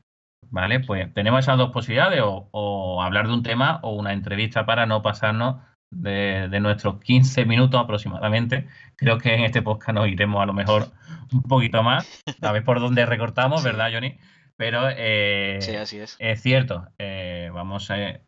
¿Vale? 0.49 0.79
Pues 0.79 1.13
tenemos 1.13 1.39
esas 1.39 1.57
dos 1.57 1.71
posibilidades, 1.71 2.21
o, 2.23 3.01
hablar 3.01 3.27
de 3.27 3.33
un 3.33 3.43
tema 3.43 3.79
o 3.83 3.95
una 3.95 4.13
entrevista 4.13 4.65
para 4.65 4.85
no 4.85 5.01
pasarnos 5.01 5.57
de, 5.91 6.47
de, 6.49 6.59
nuestros 6.59 6.99
15 6.99 7.45
minutos 7.45 7.79
aproximadamente. 7.79 8.67
Creo 8.95 9.17
que 9.17 9.33
en 9.33 9.43
este 9.43 9.61
podcast 9.61 9.93
nos 9.93 10.07
iremos 10.07 10.41
a 10.41 10.45
lo 10.45 10.53
mejor 10.53 10.87
un 11.31 11.43
poquito 11.43 11.83
más, 11.83 12.23
a 12.41 12.51
ver 12.51 12.63
por 12.63 12.79
dónde 12.79 13.05
recortamos, 13.05 13.63
¿verdad, 13.63 13.89
Johnny? 13.91 14.17
Pero 14.57 14.87
eh, 14.89 15.59
sí, 15.61 15.75
así 15.75 15.99
es. 15.99 16.15
es 16.19 16.41
cierto, 16.41 16.87
eh, 16.97 17.49
vamos 17.53 17.91
a... 17.91 18.19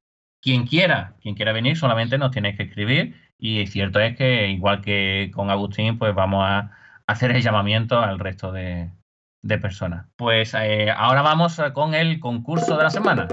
Quien 0.41 0.65
quiera, 0.65 1.15
quien 1.21 1.35
quiera 1.35 1.51
venir, 1.51 1.75
solamente 1.75 2.17
nos 2.17 2.31
tiene 2.31 2.55
que 2.55 2.63
escribir 2.63 3.15
y 3.37 3.65
cierto 3.67 3.99
es 3.99 4.15
que, 4.15 4.47
igual 4.47 4.81
que 4.81 5.31
con 5.33 5.49
Agustín, 5.49 5.97
pues 5.97 6.15
vamos 6.15 6.45
a 6.45 6.71
hacer 7.07 7.31
el 7.31 7.41
llamamiento 7.41 7.99
al 7.99 8.19
resto 8.19 8.51
de, 8.51 8.91
personas. 9.61 10.07
Pues 10.15 10.53
eh, 10.53 10.91
ahora 10.95 11.21
vamos 11.23 11.59
con 11.73 11.93
el 11.93 12.19
concurso 12.19 12.77
de 12.77 12.83
la 12.83 12.89
semana. 12.89 13.27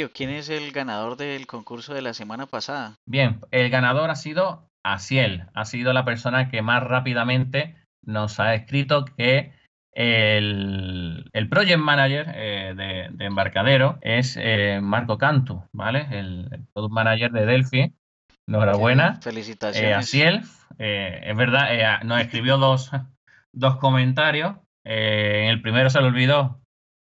Emilio, 0.00 0.14
¿quién 0.16 0.30
es 0.30 0.48
el 0.48 0.72
ganador 0.72 1.18
del 1.18 1.46
concurso 1.46 1.92
de 1.92 2.00
la 2.00 2.14
semana 2.14 2.46
pasada? 2.46 2.96
Bien, 3.04 3.38
el 3.50 3.68
ganador 3.68 4.08
ha 4.08 4.16
sido 4.16 4.70
Asiel, 4.82 5.44
ha 5.52 5.66
sido 5.66 5.92
la 5.92 6.06
persona 6.06 6.48
que 6.48 6.62
más 6.62 6.82
rápidamente 6.82 7.76
nos 8.02 8.40
ha 8.40 8.54
escrito 8.54 9.04
que 9.04 9.52
el, 9.92 11.28
project 11.50 11.78
manager 11.78 12.32
eh, 12.34 13.10
de, 13.12 13.26
embarcadero 13.26 13.98
es 14.00 14.38
eh, 14.40 14.80
Marco 14.82 15.18
Cantu, 15.18 15.64
¿vale? 15.74 16.06
El, 16.12 16.48
product 16.72 16.94
manager 16.94 17.32
de 17.32 17.44
Delphi. 17.44 17.92
Enhorabuena. 18.46 19.20
Felicitaciones. 19.20 19.90
Eh, 19.90 19.94
Asiel, 19.94 20.42
es 20.78 21.36
verdad, 21.36 22.02
nos 22.04 22.22
escribió 22.22 22.56
dos, 22.56 22.90
dos 23.52 23.76
comentarios. 23.76 24.54
en 24.82 25.50
el 25.50 25.60
primero 25.60 25.90
se 25.90 26.00
le 26.00 26.06
olvidó 26.06 26.59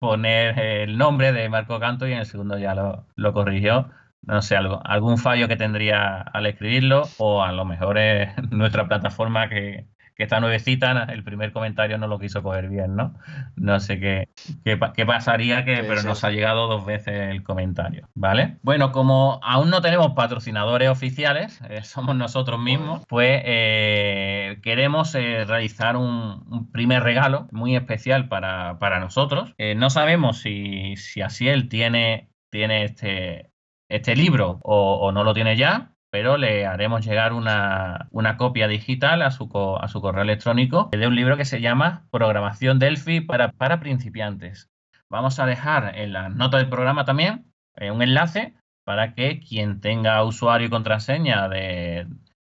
poner 0.02 0.58
el 0.58 0.98
nombre 0.98 1.32
de 1.32 1.48
Marco 1.48 1.78
Canto 1.78 2.08
y 2.08 2.12
en 2.12 2.18
el 2.18 2.26
segundo 2.26 2.58
ya 2.58 2.74
lo, 2.74 3.06
lo 3.14 3.32
corrigió. 3.32 3.88
No 4.22 4.42
sé, 4.42 4.56
algo, 4.56 4.80
algún 4.84 5.16
fallo 5.16 5.46
que 5.46 5.54
tendría 5.56 6.20
al 6.22 6.46
escribirlo 6.46 7.04
o 7.18 7.44
a 7.44 7.52
lo 7.52 7.64
mejor 7.64 7.98
es 7.98 8.30
nuestra 8.50 8.88
plataforma 8.88 9.48
que, 9.48 9.86
que 10.14 10.24
está 10.24 10.40
nuevecita, 10.40 11.04
el 11.04 11.24
primer 11.24 11.52
comentario 11.52 11.98
no 11.98 12.06
lo 12.06 12.18
quiso 12.18 12.42
coger 12.42 12.68
bien, 12.68 12.96
¿no? 12.96 13.14
No 13.56 13.80
sé 13.80 13.98
qué, 13.98 14.28
qué, 14.64 15.06
pasaría, 15.06 15.64
que, 15.64 15.84
pero 15.84 16.02
nos 16.02 16.24
ha 16.24 16.30
llegado 16.30 16.66
dos 16.66 16.84
veces 16.84 17.30
el 17.30 17.42
comentario, 17.42 18.08
¿vale? 18.14 18.58
Bueno, 18.62 18.92
como 18.92 19.40
aún 19.42 19.70
no 19.70 19.80
tenemos 19.80 20.12
patrocinadores 20.12 20.88
oficiales, 20.88 21.60
eh, 21.68 21.82
somos 21.82 22.16
nosotros 22.16 22.60
mismos, 22.60 23.04
pues 23.08 23.42
eh, 23.44 24.58
queremos 24.62 25.14
eh, 25.14 25.44
realizar 25.44 25.96
un, 25.96 26.70
primer 26.72 27.02
regalo 27.02 27.48
muy 27.50 27.76
especial 27.76 28.28
para, 28.28 29.00
nosotros. 29.00 29.54
no 29.76 29.90
sabemos 29.90 30.38
si, 30.38 30.94
si 30.96 31.48
él 31.48 31.68
tiene, 31.68 32.30
tiene 32.50 32.84
este, 32.84 33.52
este 33.92 34.16
libro 34.16 34.58
o, 34.62 35.12
no 35.12 35.22
lo 35.22 35.34
tiene 35.34 35.56
ya, 35.56 35.91
pero 36.12 36.36
le 36.36 36.66
haremos 36.66 37.04
llegar 37.06 37.32
una, 37.32 38.08
copia 38.36 38.68
digital 38.68 39.22
a 39.22 39.30
su, 39.30 39.48
a 39.80 39.88
su 39.88 40.02
correo 40.02 40.22
electrónico 40.22 40.90
de 40.92 41.06
un 41.06 41.16
libro 41.16 41.38
que 41.38 41.46
se 41.46 41.62
llama 41.62 42.06
Programación 42.10 42.78
Delphi 42.78 43.22
para, 43.22 43.52
para 43.52 43.80
principiantes. 43.80 44.68
Vamos 45.08 45.38
a 45.38 45.46
dejar 45.46 45.98
en 45.98 46.12
la 46.12 46.28
nota 46.28 46.58
del 46.58 46.68
programa 46.68 47.06
también 47.06 47.46
eh, 47.76 47.90
un 47.90 48.02
enlace 48.02 48.54
para 48.84 49.14
que 49.14 49.40
quien 49.40 49.80
tenga 49.80 50.22
usuario 50.22 50.66
y 50.66 50.70
contraseña 50.70 51.48
de, 51.48 52.06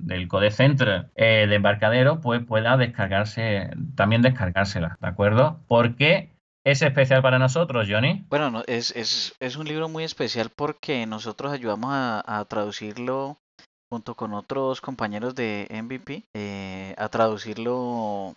del 0.01 0.27
Code 0.27 0.51
Center 0.51 1.13
eh, 1.15 1.47
de 1.49 1.55
embarcadero 1.55 2.21
pues 2.21 2.45
pueda 2.45 2.77
descargarse, 2.77 3.71
también 3.95 4.23
descargársela, 4.23 4.99
¿de 5.01 5.07
acuerdo? 5.07 5.61
Porque 5.69 6.35
es 6.65 6.81
especial 6.83 7.23
para 7.23 7.39
nosotros, 7.39 7.87
Johnny? 7.91 8.25
Bueno, 8.31 8.63
es, 8.67 8.91
es, 8.97 9.37
es 9.39 9.57
un 9.57 9.67
libro 9.67 9.89
muy 9.89 10.03
especial 10.03 10.51
porque 10.55 11.07
nosotros 11.07 11.53
ayudamos 11.53 11.91
a, 11.93 12.45
traducirlo 12.49 13.39
junto 13.95 14.17
con 14.17 14.35
otros 14.35 14.81
compañeros 14.81 15.37
de 15.37 15.69
MVP, 15.71 16.25
eh, 16.35 16.97
a 16.99 17.09
traducirlo 17.09 18.35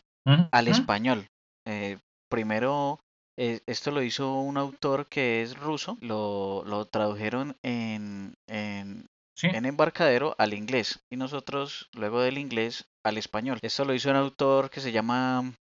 al 0.52 0.68
español. 0.68 1.26
Eh, 1.66 1.98
primero, 2.30 3.00
eh, 3.40 3.62
esto 3.66 3.90
lo 3.90 4.04
hizo 4.04 4.40
un 4.40 4.58
autor 4.58 5.08
que 5.08 5.42
es 5.42 5.58
ruso, 5.58 5.98
lo, 6.00 6.64
lo 6.64 6.86
tradujeron 6.86 7.56
en, 7.64 8.36
en, 8.48 9.08
en 9.42 9.66
embarcadero 9.66 10.36
al 10.38 10.54
inglés 10.54 11.00
y 11.12 11.18
nosotros 11.18 11.90
luego 11.94 12.22
del 12.22 12.38
inglés 12.38 12.86
al 13.04 13.18
español. 13.18 13.58
Esto 13.64 13.84
lo 13.84 13.96
hizo 13.96 14.12
un 14.12 14.18
autor 14.18 14.70
que 14.70 14.80
se 14.80 14.92
llama 14.92 15.56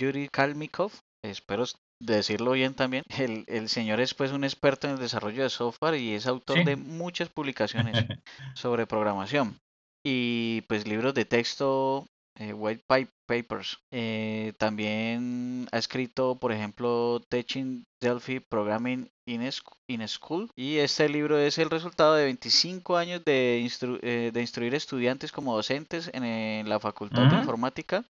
Yuri 0.00 0.30
Kalmikov, 0.30 0.90
espero 1.22 1.64
decirlo 2.00 2.52
bien 2.52 2.74
también, 2.74 3.04
el, 3.08 3.44
el, 3.46 3.68
señor 3.68 4.00
es 4.00 4.14
pues 4.14 4.32
un 4.32 4.44
experto 4.44 4.86
en 4.86 4.94
el 4.94 5.00
desarrollo 5.00 5.42
de 5.42 5.50
software 5.50 5.94
y 5.94 6.14
es 6.14 6.26
autor 6.26 6.64
de 6.64 6.76
muchas 6.76 7.28
publicaciones 7.28 8.06
sobre 8.54 8.86
programación 8.86 9.58
y 10.04 10.62
pues 10.62 10.86
libros 10.86 11.14
de 11.14 11.24
texto, 11.24 12.06
eh, 12.36 12.52
white 12.52 12.84
papers. 13.26 13.78
Eh, 13.90 14.52
también 14.58 15.66
ha 15.72 15.78
escrito, 15.78 16.38
por 16.38 16.52
ejemplo, 16.52 17.22
Teaching 17.28 17.84
Delphi 18.00 18.40
Programming 18.40 19.08
in, 19.26 19.50
in, 19.88 20.08
School 20.08 20.50
y 20.54 20.76
este 20.76 21.08
libro 21.08 21.38
es 21.38 21.58
el 21.58 21.70
resultado 21.70 22.14
de 22.14 22.24
25 22.24 22.96
años 22.96 23.24
de, 23.24 23.66
eh, 24.02 24.30
de 24.32 24.40
instruir 24.40 24.74
estudiantes 24.74 25.32
como 25.32 25.56
docentes 25.56 26.10
en, 26.12 26.68
la 26.68 26.80
Facultad 26.80 27.30
de 27.30 27.38
Informática 27.38 28.04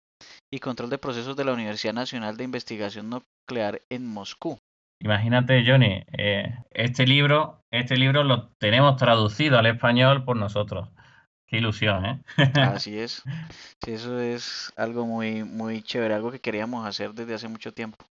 y 0.51 0.59
Control 0.59 0.89
de 0.89 0.97
Procesos 0.97 1.35
de 1.35 1.45
la 1.45 1.53
Universidad 1.53 1.93
Nacional 1.93 2.37
de 2.37 2.43
Investigación 2.43 3.09
Nuclear 3.09 3.81
en 3.89 4.05
Moscú. 4.05 4.59
Imagínate, 4.99 5.63
Johnny, 5.65 6.03
eh, 6.17 6.55
este 6.71 7.05
libro, 7.05 7.61
este 7.71 7.97
libro 7.97 8.23
lo 8.23 8.49
tenemos 8.57 8.95
traducido 8.95 9.59
al 9.59 9.65
español 9.65 10.23
por 10.23 10.37
nosotros. 10.37 10.89
Qué 11.45 11.57
ilusión, 11.57 12.05
¿eh? 12.05 12.21
Así 12.55 12.97
es. 12.97 13.21
Sí, 13.83 13.91
eso 13.91 14.19
es 14.19 14.71
algo 14.77 15.05
muy, 15.05 15.43
muy 15.43 15.81
chévere, 15.81 16.13
algo 16.13 16.31
que 16.31 16.39
queríamos 16.39 16.87
hacer 16.87 17.13
desde 17.13 17.33
hace 17.33 17.47
mucho 17.47 17.73
tiempo. 17.73 18.05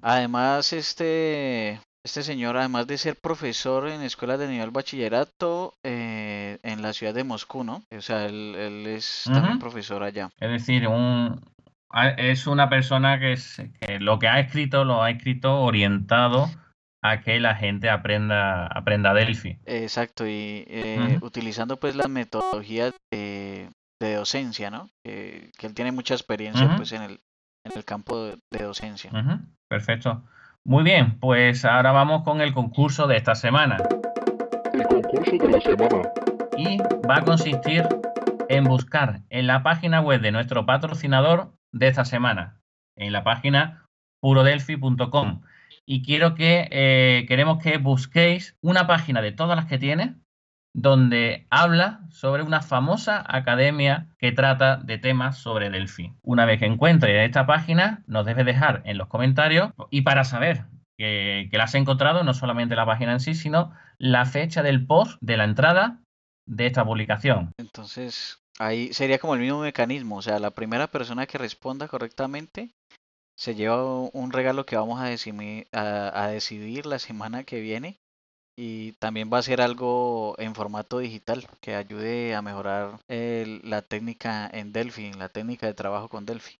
Además, 0.00 0.72
este, 0.72 1.80
este 2.04 2.22
señor, 2.22 2.56
además 2.56 2.86
de 2.86 2.98
ser 2.98 3.16
profesor 3.16 3.88
en 3.88 4.02
escuelas 4.02 4.38
de 4.38 4.48
nivel 4.48 4.70
bachillerato 4.70 5.74
eh, 5.84 6.58
en 6.62 6.82
la 6.82 6.92
ciudad 6.92 7.14
de 7.14 7.24
Moscú, 7.24 7.62
¿no? 7.62 7.84
O 7.96 8.00
sea, 8.00 8.26
él, 8.26 8.86
es 8.86 9.24
también 9.26 9.58
profesor 9.58 10.02
allá. 10.02 10.30
Es 10.40 10.50
decir, 10.50 10.88
un, 10.88 11.40
es 12.16 12.46
una 12.46 12.68
persona 12.68 13.20
que, 13.20 13.36
lo 14.00 14.18
que 14.18 14.28
ha 14.28 14.40
escrito 14.40 14.84
lo 14.84 15.02
ha 15.02 15.10
escrito 15.10 15.60
orientado 15.60 16.50
a 17.04 17.20
que 17.20 17.38
la 17.40 17.54
gente 17.54 17.88
aprenda, 17.88 18.66
aprenda 18.66 19.14
Delphi. 19.14 19.58
Exacto, 19.64 20.26
y 20.26 20.64
eh, 20.68 21.18
utilizando 21.20 21.76
pues 21.78 21.94
las 21.94 22.08
metodologías 22.08 22.94
de, 23.12 23.68
docencia, 24.00 24.68
¿no? 24.68 24.90
que 25.04 25.52
él 25.60 25.74
tiene 25.74 25.92
mucha 25.92 26.14
experiencia 26.14 26.76
pues 26.76 26.90
en 26.90 27.02
el, 27.02 27.20
en 27.64 27.72
el 27.76 27.84
campo 27.84 28.24
de, 28.50 28.58
docencia. 28.58 29.12
Perfecto. 29.68 30.24
Muy 30.64 30.84
bien, 30.84 31.18
pues 31.18 31.64
ahora 31.64 31.90
vamos 31.90 32.22
con 32.22 32.40
el 32.40 32.54
concurso 32.54 33.08
de 33.08 33.16
esta 33.16 33.34
semana. 33.34 33.78
El 34.72 34.84
concurso 34.84 35.36
de 35.36 35.48
la 35.48 35.60
semana. 35.60 36.02
Y 36.56 36.78
va 37.08 37.16
a 37.16 37.24
consistir 37.24 37.88
en 38.48 38.64
buscar 38.64 39.22
en 39.28 39.48
la 39.48 39.64
página 39.64 40.00
web 40.00 40.20
de 40.20 40.30
nuestro 40.30 40.64
patrocinador 40.64 41.52
de 41.72 41.88
esta 41.88 42.04
semana, 42.04 42.60
en 42.96 43.12
la 43.12 43.24
página 43.24 43.88
purodelphi.com. 44.20 45.42
Y 45.84 46.04
quiero 46.04 46.36
que 46.36 46.68
eh, 46.70 47.24
queremos 47.26 47.58
que 47.58 47.78
busquéis 47.78 48.56
una 48.60 48.86
página 48.86 49.20
de 49.20 49.32
todas 49.32 49.56
las 49.56 49.66
que 49.66 49.78
tiene 49.78 50.14
donde 50.74 51.46
habla 51.50 52.00
sobre 52.10 52.42
una 52.42 52.62
famosa 52.62 53.24
academia 53.26 54.08
que 54.18 54.32
trata 54.32 54.76
de 54.76 54.98
temas 54.98 55.38
sobre 55.38 55.70
Delphi. 55.70 56.14
Una 56.22 56.46
vez 56.46 56.60
que 56.60 56.66
encuentre 56.66 57.24
esta 57.24 57.46
página, 57.46 58.02
nos 58.06 58.24
debe 58.24 58.44
dejar 58.44 58.82
en 58.86 58.98
los 58.98 59.08
comentarios 59.08 59.70
y 59.90 60.02
para 60.02 60.24
saber 60.24 60.64
que, 60.96 61.48
la 61.52 61.64
has 61.64 61.74
encontrado, 61.74 62.24
no 62.24 62.32
solamente 62.32 62.76
la 62.76 62.86
página 62.86 63.12
en 63.12 63.20
sí, 63.20 63.34
sino 63.34 63.72
la 63.98 64.24
fecha 64.24 64.62
del 64.62 64.86
post 64.86 65.18
de 65.20 65.36
la 65.36 65.44
entrada 65.44 66.00
de 66.46 66.66
esta 66.66 66.84
publicación. 66.84 67.52
Entonces, 67.58 68.42
ahí 68.58 68.92
sería 68.92 69.18
como 69.18 69.34
el 69.34 69.40
mismo 69.40 69.60
mecanismo, 69.60 70.16
o 70.16 70.22
sea, 70.22 70.38
la 70.38 70.50
primera 70.50 70.86
persona 70.86 71.26
que 71.26 71.38
responda 71.38 71.88
correctamente 71.88 72.74
se 73.36 73.54
lleva 73.54 73.84
un 73.84 74.30
regalo 74.30 74.64
que 74.66 74.76
vamos 74.76 75.00
a 75.00 76.28
decidir 76.28 76.86
la 76.86 76.98
semana 76.98 77.44
que 77.44 77.60
viene 77.60 78.01
y 78.56 78.92
también 78.92 79.30
va 79.32 79.38
a 79.38 79.42
ser 79.42 79.60
algo 79.60 80.34
en 80.38 80.54
formato 80.54 80.98
digital 80.98 81.46
que 81.60 81.74
ayude 81.74 82.34
a 82.34 82.42
mejorar 82.42 82.98
la 83.08 83.82
técnica 83.82 84.48
en 84.52 84.72
Delphi, 84.72 85.12
la 85.12 85.28
técnica 85.28 85.66
de 85.66 85.74
trabajo 85.74 86.08
con 86.08 86.26
Delphi. 86.26 86.58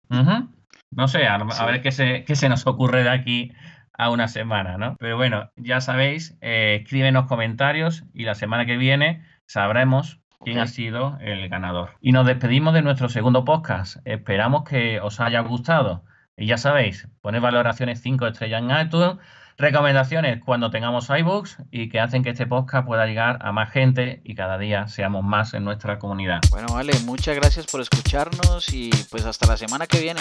No 0.91 1.09
sé, 1.09 1.27
a, 1.27 1.39
ver 1.39 1.83
qué 1.83 1.93
se, 1.93 2.25
qué 2.25 2.37
se, 2.37 2.49
nos 2.49 2.67
ocurre 2.67 3.03
de 3.03 3.11
aquí 3.11 3.53
a 3.97 4.11
una 4.11 4.29
semana, 4.29 4.77
¿no? 4.77 4.97
Pero 4.99 5.17
bueno, 5.17 5.51
ya 5.57 5.81
sabéis, 5.81 6.37
eh, 6.41 6.81
escríbenos 6.83 7.27
comentarios 7.27 8.05
y 8.13 8.25
la 8.25 8.35
semana 8.35 8.67
que 8.67 8.77
viene 8.77 9.25
sabremos 9.47 10.21
quién 10.45 10.59
ha 10.59 10.67
sido 10.67 11.19
el 11.21 11.49
ganador. 11.49 11.97
Y 12.01 12.13
nos 12.13 12.27
despedimos 12.27 12.75
de 12.75 12.83
nuestro 12.83 13.09
segundo 13.09 13.45
podcast. 13.45 13.99
Esperamos 14.05 14.65
que 14.65 15.01
os 15.01 15.21
haya 15.21 15.41
gustado. 15.41 16.05
Y 16.37 16.47
ya 16.47 16.59
sabéis, 16.59 17.09
poner 17.21 17.41
valoraciones 17.41 18.01
5 18.03 18.27
estrellas 18.27 18.63
en 18.63 18.87
iTunes 18.87 19.19
recomendaciones 19.63 20.43
cuando 20.45 20.71
tengamos 20.71 21.09
iBooks 21.09 21.59
y 21.71 21.89
que 21.89 22.01
hacen 22.01 22.25
que 22.25 22.31
este 22.31 22.47
podcast 22.47 22.85
pueda 22.85 23.07
llegar 23.07 23.39
a 23.43 23.53
más 23.53 23.71
gente 23.71 24.21
y 24.25 24.35
cada 24.35 24.59
día 24.59 24.89
seamos 24.89 25.25
más 25.25 25.55
en 25.55 25.65
nuestra 25.65 26.01
comunidad. 26.01 26.41
Bueno, 26.51 26.67
vale, 26.75 26.93
muchas 27.05 27.37
gracias 27.37 27.67
por 27.67 27.81
escucharnos 27.81 28.75
y 28.75 28.91
pues 29.09 29.25
hasta 29.25 29.47
la 29.47 29.57
semana 29.57 29.87
que 29.87 30.01
viene. 30.01 30.21